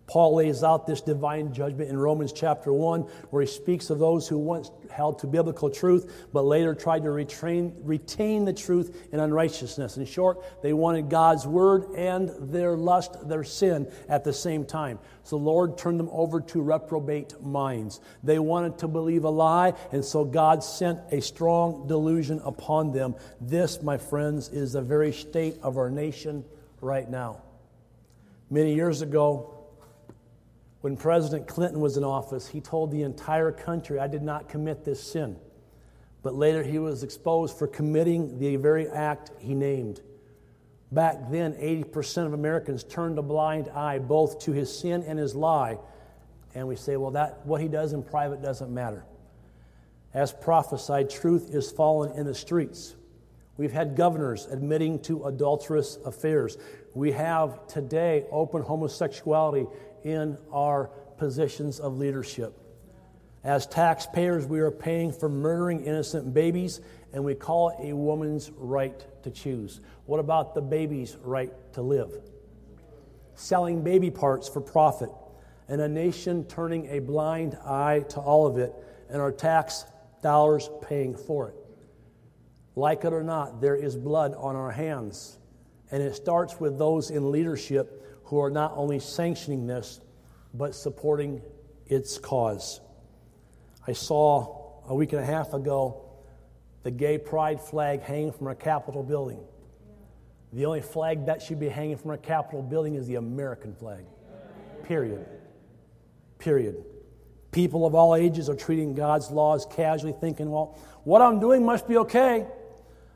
Paul 0.09 0.37
lays 0.37 0.63
out 0.63 0.87
this 0.87 1.01
divine 1.01 1.53
judgment 1.53 1.91
in 1.91 1.95
Romans 1.95 2.33
chapter 2.33 2.73
1, 2.73 3.01
where 3.29 3.43
he 3.43 3.47
speaks 3.47 3.91
of 3.91 3.99
those 3.99 4.27
who 4.27 4.39
once 4.39 4.71
held 4.89 5.19
to 5.19 5.27
biblical 5.27 5.69
truth, 5.69 6.27
but 6.33 6.45
later 6.45 6.73
tried 6.73 7.03
to 7.03 7.09
retrain, 7.09 7.73
retain 7.83 8.43
the 8.43 8.51
truth 8.51 9.07
in 9.13 9.19
unrighteousness. 9.19 9.97
In 9.97 10.05
short, 10.05 10.43
they 10.63 10.73
wanted 10.73 11.11
God's 11.11 11.45
word 11.45 11.91
and 11.95 12.31
their 12.51 12.75
lust, 12.75 13.29
their 13.29 13.43
sin 13.43 13.87
at 14.09 14.23
the 14.23 14.33
same 14.33 14.65
time. 14.65 14.97
So 15.25 15.37
the 15.37 15.43
Lord 15.43 15.77
turned 15.77 15.99
them 15.99 16.09
over 16.11 16.41
to 16.41 16.59
reprobate 16.59 17.39
minds. 17.39 17.99
They 18.23 18.39
wanted 18.39 18.79
to 18.79 18.87
believe 18.87 19.25
a 19.25 19.29
lie, 19.29 19.75
and 19.91 20.03
so 20.03 20.25
God 20.25 20.63
sent 20.63 21.01
a 21.11 21.21
strong 21.21 21.85
delusion 21.85 22.41
upon 22.43 22.93
them. 22.93 23.13
This, 23.39 23.83
my 23.83 23.99
friends, 23.99 24.49
is 24.49 24.73
the 24.73 24.81
very 24.81 25.13
state 25.13 25.57
of 25.61 25.77
our 25.77 25.91
nation 25.91 26.45
right 26.81 27.07
now. 27.07 27.43
Many 28.49 28.73
years 28.73 29.03
ago, 29.03 29.58
when 30.81 30.95
President 30.95 31.47
Clinton 31.47 31.81
was 31.81 31.97
in 31.97 32.03
office, 32.03 32.47
he 32.47 32.61
told 32.61 32.91
the 32.91 33.03
entire 33.03 33.51
country, 33.51 33.99
I 33.99 34.07
did 34.07 34.23
not 34.23 34.47
commit 34.47 34.85
this 34.85 35.01
sin. 35.01 35.37
But 36.21 36.35
later 36.35 36.63
he 36.63 36.79
was 36.79 37.03
exposed 37.03 37.57
for 37.57 37.67
committing 37.67 38.39
the 38.39 38.55
very 38.55 38.87
act 38.87 39.31
he 39.39 39.53
named. 39.53 40.01
Back 40.91 41.29
then, 41.29 41.53
80% 41.53 42.25
of 42.25 42.33
Americans 42.33 42.83
turned 42.83 43.19
a 43.19 43.21
blind 43.21 43.69
eye 43.69 43.99
both 43.99 44.39
to 44.39 44.51
his 44.51 44.75
sin 44.75 45.03
and 45.03 45.19
his 45.19 45.35
lie. 45.35 45.77
And 46.55 46.67
we 46.67 46.75
say, 46.75 46.97
well, 46.97 47.11
that, 47.11 47.45
what 47.45 47.61
he 47.61 47.67
does 47.67 47.93
in 47.93 48.01
private 48.01 48.41
doesn't 48.41 48.73
matter. 48.73 49.05
As 50.13 50.33
prophesied, 50.33 51.09
truth 51.09 51.53
is 51.53 51.71
fallen 51.71 52.17
in 52.17 52.25
the 52.25 52.33
streets. 52.33 52.95
We've 53.57 53.71
had 53.71 53.95
governors 53.95 54.47
admitting 54.49 54.99
to 55.01 55.25
adulterous 55.25 55.97
affairs. 56.05 56.57
We 56.95 57.11
have 57.11 57.67
today 57.67 58.25
open 58.31 58.63
homosexuality 58.63 59.67
in 60.03 60.37
our 60.51 60.89
positions 61.17 61.79
of 61.79 61.97
leadership. 61.97 62.57
As 63.43 63.65
taxpayers, 63.65 64.45
we 64.45 64.59
are 64.59 64.71
paying 64.71 65.11
for 65.11 65.29
murdering 65.29 65.85
innocent 65.85 66.33
babies, 66.33 66.81
and 67.13 67.23
we 67.23 67.35
call 67.35 67.69
it 67.69 67.89
a 67.89 67.95
woman's 67.95 68.51
right 68.57 69.05
to 69.23 69.31
choose. 69.31 69.79
What 70.05 70.19
about 70.19 70.55
the 70.55 70.61
baby's 70.61 71.15
right 71.23 71.53
to 71.73 71.81
live? 71.81 72.11
Selling 73.35 73.81
baby 73.81 74.11
parts 74.11 74.49
for 74.49 74.59
profit, 74.59 75.09
and 75.69 75.79
a 75.79 75.87
nation 75.87 76.45
turning 76.45 76.87
a 76.87 76.99
blind 76.99 77.57
eye 77.63 78.03
to 78.09 78.19
all 78.19 78.45
of 78.45 78.57
it, 78.57 78.73
and 79.09 79.21
our 79.21 79.31
tax 79.31 79.85
dollars 80.21 80.69
paying 80.81 81.15
for 81.15 81.49
it. 81.49 81.55
Like 82.75 83.05
it 83.05 83.13
or 83.13 83.23
not, 83.23 83.61
there 83.61 83.75
is 83.75 83.95
blood 83.95 84.33
on 84.35 84.55
our 84.55 84.71
hands. 84.71 85.37
And 85.91 86.03
it 86.03 86.15
starts 86.15 86.59
with 86.59 86.77
those 86.77 87.09
in 87.09 87.31
leadership 87.31 87.98
who 88.29 88.39
are 88.39 88.51
not 88.51 88.71
only 88.75 88.99
sanctioning 88.99 89.65
this, 89.65 89.99
but 90.53 90.75
supporting 90.75 91.41
its 91.87 92.19
cause. 92.19 92.79
I 93.87 93.93
saw 93.93 94.83
a 94.87 94.93
week 94.93 95.13
and 95.13 95.21
a 95.21 95.25
half 95.25 95.53
ago 95.53 96.05
the 96.83 96.91
gay 96.91 97.17
pride 97.17 97.59
flag 97.59 98.03
hanging 98.03 98.31
from 98.31 98.45
our 98.45 98.53
Capitol 98.53 99.01
building. 99.01 99.39
The 100.53 100.67
only 100.67 100.81
flag 100.81 101.25
that 101.25 101.41
should 101.41 101.59
be 101.59 101.69
hanging 101.69 101.97
from 101.97 102.11
our 102.11 102.17
Capitol 102.17 102.61
building 102.61 102.93
is 102.93 103.07
the 103.07 103.15
American 103.15 103.73
flag. 103.73 104.05
Period. 104.83 105.25
Period. 106.37 106.85
People 107.49 107.83
of 107.87 107.95
all 107.95 108.15
ages 108.15 108.47
are 108.47 108.55
treating 108.55 108.93
God's 108.93 109.31
laws 109.31 109.65
casually, 109.71 110.13
thinking, 110.21 110.51
well, 110.51 110.77
what 111.03 111.23
I'm 111.23 111.39
doing 111.39 111.65
must 111.65 111.87
be 111.87 111.97
okay. 111.97 112.45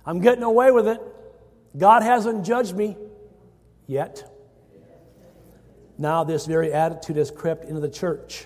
I'm 0.07 0.21
getting 0.21 0.43
away 0.43 0.71
with 0.71 0.87
it. 0.87 0.99
God 1.77 2.01
hasn't 2.01 2.45
judged 2.45 2.75
me 2.75 2.97
yet. 3.85 4.27
Now, 6.03 6.25
this 6.25 6.47
very 6.47 6.73
attitude 6.73 7.15
has 7.15 7.31
crept 7.31 7.63
into 7.63 7.79
the 7.79 7.87
church. 7.87 8.45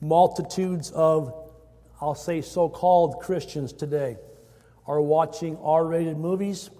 Multitudes 0.00 0.90
of, 0.90 1.50
I'll 2.00 2.14
say, 2.14 2.40
so 2.40 2.70
called 2.70 3.20
Christians 3.20 3.74
today 3.74 4.16
are 4.86 5.02
watching 5.02 5.58
R 5.58 5.84
rated 5.84 6.16
movies 6.16 6.70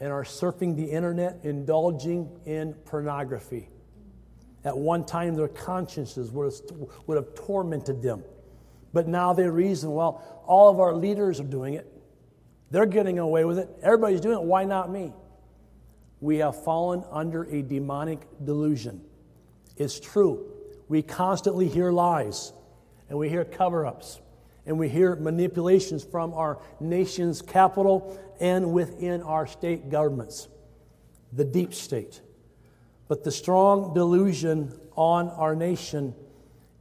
and 0.00 0.10
are 0.10 0.24
surfing 0.24 0.74
the 0.74 0.90
internet, 0.90 1.38
indulging 1.44 2.36
in 2.46 2.74
pornography. 2.84 3.68
At 4.64 4.76
one 4.76 5.06
time, 5.06 5.36
their 5.36 5.46
consciences 5.46 6.32
would 6.32 6.52
have, 6.52 6.88
would 7.06 7.14
have 7.16 7.32
tormented 7.36 8.02
them. 8.02 8.24
But 8.92 9.06
now 9.06 9.34
they 9.34 9.48
reason, 9.48 9.92
well, 9.92 10.42
all 10.48 10.68
of 10.68 10.80
our 10.80 10.96
leaders 10.96 11.38
are 11.38 11.44
doing 11.44 11.74
it. 11.74 11.86
They're 12.72 12.86
getting 12.86 13.20
away 13.20 13.44
with 13.44 13.60
it. 13.60 13.68
Everybody's 13.84 14.20
doing 14.20 14.38
it. 14.38 14.42
Why 14.42 14.64
not 14.64 14.90
me? 14.90 15.12
We 16.20 16.38
have 16.38 16.64
fallen 16.64 17.04
under 17.12 17.44
a 17.44 17.62
demonic 17.62 18.26
delusion. 18.44 19.04
It's 19.76 19.98
true. 19.98 20.46
We 20.88 21.02
constantly 21.02 21.68
hear 21.68 21.90
lies, 21.90 22.52
and 23.08 23.18
we 23.18 23.28
hear 23.28 23.44
cover 23.44 23.86
ups, 23.86 24.20
and 24.66 24.78
we 24.78 24.88
hear 24.88 25.16
manipulations 25.16 26.04
from 26.04 26.34
our 26.34 26.60
nation's 26.80 27.42
capital 27.42 28.18
and 28.40 28.72
within 28.72 29.22
our 29.22 29.46
state 29.46 29.88
governments, 29.88 30.48
the 31.32 31.44
deep 31.44 31.72
state. 31.72 32.20
But 33.08 33.24
the 33.24 33.30
strong 33.30 33.94
delusion 33.94 34.78
on 34.96 35.28
our 35.30 35.54
nation 35.54 36.14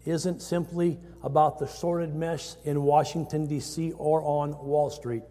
isn't 0.06 0.42
simply 0.42 1.00
about 1.24 1.60
the 1.60 1.68
sordid 1.68 2.16
mess 2.16 2.58
in 2.64 2.82
Washington, 2.84 3.46
D.C. 3.46 3.94
or 3.94 4.22
on 4.24 4.58
Wall 4.66 4.90
Street. 4.90 5.24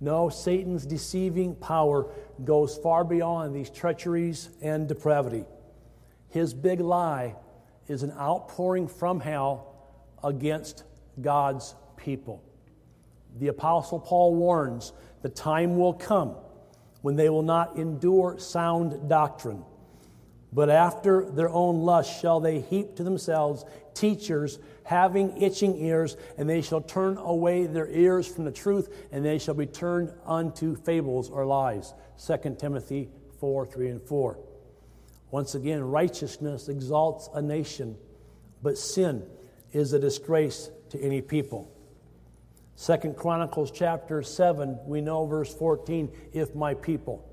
No, 0.00 0.28
Satan's 0.28 0.84
deceiving 0.84 1.54
power 1.54 2.06
goes 2.44 2.76
far 2.76 3.04
beyond 3.04 3.54
these 3.54 3.70
treacheries 3.70 4.50
and 4.60 4.88
depravity. 4.88 5.44
His 6.34 6.52
big 6.52 6.80
lie 6.80 7.36
is 7.86 8.02
an 8.02 8.10
outpouring 8.10 8.88
from 8.88 9.20
hell 9.20 9.72
against 10.24 10.82
God's 11.20 11.76
people. 11.96 12.42
The 13.38 13.46
Apostle 13.46 14.00
Paul 14.00 14.34
warns 14.34 14.92
the 15.22 15.28
time 15.28 15.76
will 15.76 15.92
come 15.92 16.34
when 17.02 17.14
they 17.14 17.28
will 17.28 17.44
not 17.44 17.76
endure 17.76 18.36
sound 18.40 19.08
doctrine, 19.08 19.64
but 20.52 20.70
after 20.70 21.30
their 21.30 21.50
own 21.50 21.82
lust 21.82 22.20
shall 22.20 22.40
they 22.40 22.60
heap 22.62 22.96
to 22.96 23.04
themselves 23.04 23.64
teachers 23.94 24.58
having 24.82 25.40
itching 25.40 25.76
ears, 25.76 26.16
and 26.36 26.50
they 26.50 26.62
shall 26.62 26.80
turn 26.80 27.16
away 27.16 27.66
their 27.66 27.88
ears 27.88 28.26
from 28.26 28.44
the 28.44 28.50
truth, 28.50 28.92
and 29.12 29.24
they 29.24 29.38
shall 29.38 29.54
be 29.54 29.66
turned 29.66 30.12
unto 30.26 30.74
fables 30.74 31.30
or 31.30 31.46
lies. 31.46 31.94
2 32.26 32.56
Timothy 32.58 33.08
4 33.38 33.66
3 33.66 33.88
and 33.90 34.02
4. 34.02 34.38
Once 35.34 35.56
again, 35.56 35.82
righteousness 35.82 36.68
exalts 36.68 37.28
a 37.34 37.42
nation, 37.42 37.96
but 38.62 38.78
sin 38.78 39.20
is 39.72 39.92
a 39.92 39.98
disgrace 39.98 40.70
to 40.88 41.00
any 41.00 41.20
people. 41.20 41.68
Second 42.76 43.16
Chronicles 43.16 43.72
chapter 43.72 44.22
7, 44.22 44.78
we 44.86 45.00
know 45.00 45.26
verse 45.26 45.52
14, 45.52 46.08
if 46.32 46.54
my 46.54 46.72
people. 46.72 47.28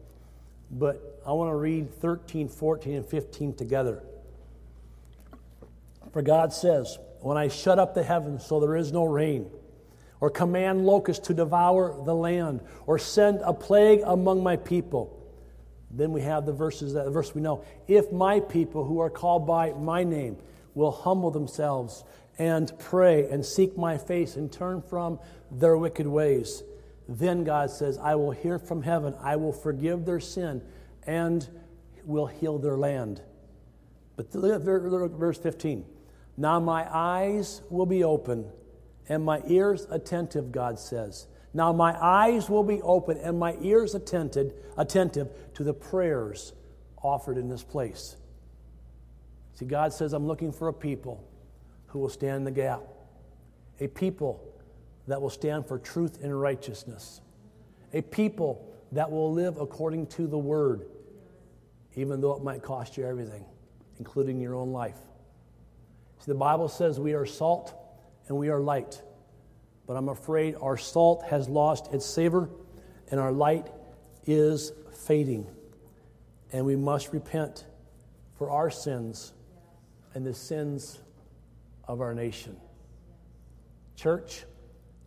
But 0.72 1.22
I 1.28 1.34
want 1.34 1.52
to 1.52 1.56
read 1.56 1.93
13, 1.93 2.49
14, 2.49 2.95
and 2.95 3.06
15 3.06 3.54
together. 3.54 4.02
For 6.12 6.24
God 6.24 6.52
says, 6.54 6.97
When 7.20 7.38
I 7.38 7.49
shut 7.49 7.78
up 7.78 7.93
the 7.93 8.02
heavens 8.02 8.43
so 8.43 8.60
there 8.60 8.78
is 8.78 8.91
no 8.91 9.04
rain, 9.04 9.47
or 10.20 10.32
command 10.32 10.88
locusts 10.88 11.28
to 11.28 11.36
devour 11.36 11.95
the 12.04 12.16
land, 12.16 12.62
or 12.88 12.97
send 12.97 13.41
a 13.43 13.54
plague 13.54 14.02
among 14.04 14.41
my 14.41 14.56
people, 14.56 15.20
then 15.93 16.11
we 16.11 16.21
have 16.21 16.45
the 16.45 16.53
verses 16.53 16.93
that 16.93 17.05
the 17.05 17.11
verse 17.11 17.35
we 17.35 17.41
know. 17.41 17.63
If 17.87 18.11
my 18.11 18.39
people 18.39 18.85
who 18.85 18.99
are 18.99 19.09
called 19.09 19.45
by 19.45 19.73
my 19.73 20.03
name 20.03 20.37
will 20.73 20.91
humble 20.91 21.31
themselves 21.31 22.03
and 22.39 22.71
pray 22.79 23.29
and 23.29 23.45
seek 23.45 23.77
my 23.77 23.97
face 23.97 24.35
and 24.35 24.51
turn 24.51 24.81
from 24.81 25.19
their 25.51 25.77
wicked 25.77 26.07
ways, 26.07 26.63
then 27.09 27.43
God 27.43 27.69
says, 27.69 27.97
I 27.97 28.15
will 28.15 28.31
hear 28.31 28.57
from 28.57 28.83
heaven, 28.83 29.15
I 29.21 29.35
will 29.35 29.51
forgive 29.51 30.05
their 30.05 30.19
sin, 30.19 30.61
and 31.05 31.47
will 32.05 32.27
heal 32.27 32.57
their 32.57 32.77
land. 32.77 33.21
But 34.15 34.33
look 34.33 34.53
at 34.53 35.11
verse 35.17 35.37
15. 35.37 35.85
Now 36.37 36.59
my 36.59 36.87
eyes 36.89 37.61
will 37.69 37.85
be 37.85 38.03
open 38.03 38.49
and 39.09 39.25
my 39.25 39.41
ears 39.47 39.87
attentive, 39.89 40.51
God 40.51 40.79
says. 40.79 41.27
Now 41.54 41.74
my 41.74 41.95
eyes 42.02 42.49
will 42.49 42.64
be 42.64 42.82
open 42.82 43.18
and 43.18 43.38
my 43.38 43.58
ears 43.62 43.93
attentive, 43.93 44.54
attentive 44.78 45.30
to 45.56 45.64
the 45.64 45.74
prayers 45.74 46.54
offered 47.02 47.38
in 47.38 47.49
this 47.49 47.64
place. 47.64 48.16
See, 49.56 49.66
God 49.66 49.93
says, 49.93 50.14
I'm 50.14 50.28
looking 50.28 50.52
for 50.52 50.70
a 50.70 50.74
people 50.74 51.28
who 51.88 51.99
will 51.99 52.10
stand 52.10 52.38
in 52.38 52.43
the 52.45 52.52
gap, 52.52 52.82
a 53.80 53.88
people 53.88 54.47
that 55.08 55.22
will 55.22 55.30
stand 55.30 55.66
for 55.66 55.78
truth 55.78 56.24
and 56.24 56.39
righteousness, 56.39 57.22
a 57.93 58.02
people 58.02 58.74
that 58.93 59.12
will 59.12 59.34
live 59.34 59.58
according 59.58 60.08
to 60.08 60.28
the 60.28 60.38
word, 60.38 60.86
even 61.95 62.22
though 62.22 62.34
it 62.34 62.43
might 62.43 62.62
cost 62.62 62.97
you 62.97 63.06
everything, 63.06 63.43
including 63.99 64.39
your 64.39 64.56
own 64.56 64.72
life. 64.72 64.97
See, 66.20 66.32
the 66.32 66.38
Bible 66.38 66.70
says 66.70 66.99
we 66.99 67.14
are 67.14 67.26
salt 67.26 67.74
and 68.28 68.38
we 68.38 68.49
are 68.49 68.62
light 68.62 69.02
but 69.91 69.97
I'm 69.97 70.07
afraid 70.07 70.55
our 70.61 70.77
salt 70.77 71.25
has 71.25 71.49
lost 71.49 71.93
its 71.93 72.05
savor 72.05 72.49
and 73.09 73.19
our 73.19 73.33
light 73.33 73.67
is 74.25 74.71
fading. 75.05 75.45
And 76.53 76.65
we 76.65 76.77
must 76.77 77.11
repent 77.11 77.65
for 78.37 78.49
our 78.49 78.69
sins 78.69 79.33
and 80.13 80.25
the 80.25 80.33
sins 80.33 80.97
of 81.89 81.99
our 81.99 82.13
nation. 82.13 82.55
Church, 83.97 84.45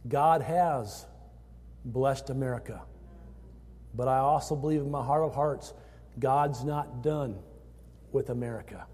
God 0.06 0.42
has 0.42 1.06
blessed 1.86 2.28
America. 2.28 2.82
But 3.94 4.06
I 4.06 4.18
also 4.18 4.54
believe 4.54 4.82
in 4.82 4.90
my 4.90 5.02
heart 5.02 5.22
of 5.22 5.34
hearts, 5.34 5.72
God's 6.18 6.62
not 6.62 7.02
done 7.02 7.38
with 8.12 8.28
America. 8.28 8.84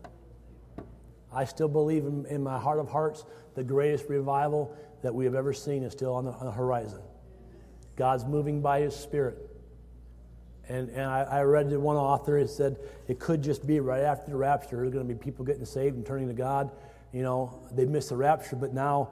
I 1.32 1.46
still 1.46 1.66
believe 1.66 2.04
in, 2.04 2.26
in 2.26 2.44
my 2.44 2.60
heart 2.60 2.78
of 2.78 2.88
hearts 2.88 3.24
the 3.56 3.64
greatest 3.64 4.08
revival 4.08 4.76
that 5.02 5.14
we 5.14 5.24
have 5.24 5.34
ever 5.34 5.52
seen 5.52 5.82
is 5.82 5.92
still 5.92 6.14
on 6.14 6.24
the, 6.24 6.32
on 6.32 6.46
the 6.46 6.52
horizon. 6.52 7.00
God's 7.96 8.24
moving 8.24 8.60
by 8.60 8.80
His 8.80 8.94
Spirit. 8.94 9.38
And, 10.68 10.88
and 10.90 11.02
I, 11.02 11.22
I 11.22 11.42
read 11.42 11.68
to 11.70 11.80
one 11.80 11.96
author, 11.96 12.38
it 12.38 12.48
said 12.48 12.78
it 13.08 13.18
could 13.18 13.42
just 13.42 13.66
be 13.66 13.80
right 13.80 14.02
after 14.02 14.30
the 14.30 14.36
rapture, 14.36 14.76
there's 14.76 14.92
going 14.92 15.06
to 15.06 15.14
be 15.14 15.18
people 15.18 15.44
getting 15.44 15.64
saved 15.64 15.96
and 15.96 16.06
turning 16.06 16.28
to 16.28 16.34
God. 16.34 16.70
You 17.12 17.22
know, 17.22 17.68
they 17.72 17.84
missed 17.84 18.10
the 18.10 18.16
rapture, 18.16 18.54
but 18.54 18.72
now 18.72 19.10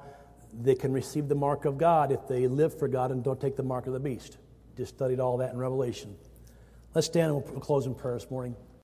they 0.62 0.74
can 0.74 0.92
receive 0.92 1.28
the 1.28 1.34
mark 1.34 1.64
of 1.64 1.76
God 1.76 2.12
if 2.12 2.26
they 2.28 2.46
live 2.46 2.78
for 2.78 2.86
God 2.86 3.10
and 3.10 3.24
don't 3.24 3.40
take 3.40 3.56
the 3.56 3.62
mark 3.62 3.86
of 3.86 3.92
the 3.92 4.00
beast. 4.00 4.38
Just 4.76 4.94
studied 4.94 5.18
all 5.18 5.38
that 5.38 5.52
in 5.52 5.58
Revelation. 5.58 6.16
Let's 6.94 7.08
stand 7.08 7.32
and 7.32 7.44
we'll 7.44 7.60
close 7.60 7.86
in 7.86 7.94
prayer 7.94 8.14
this 8.14 8.30
morning. 8.30 8.54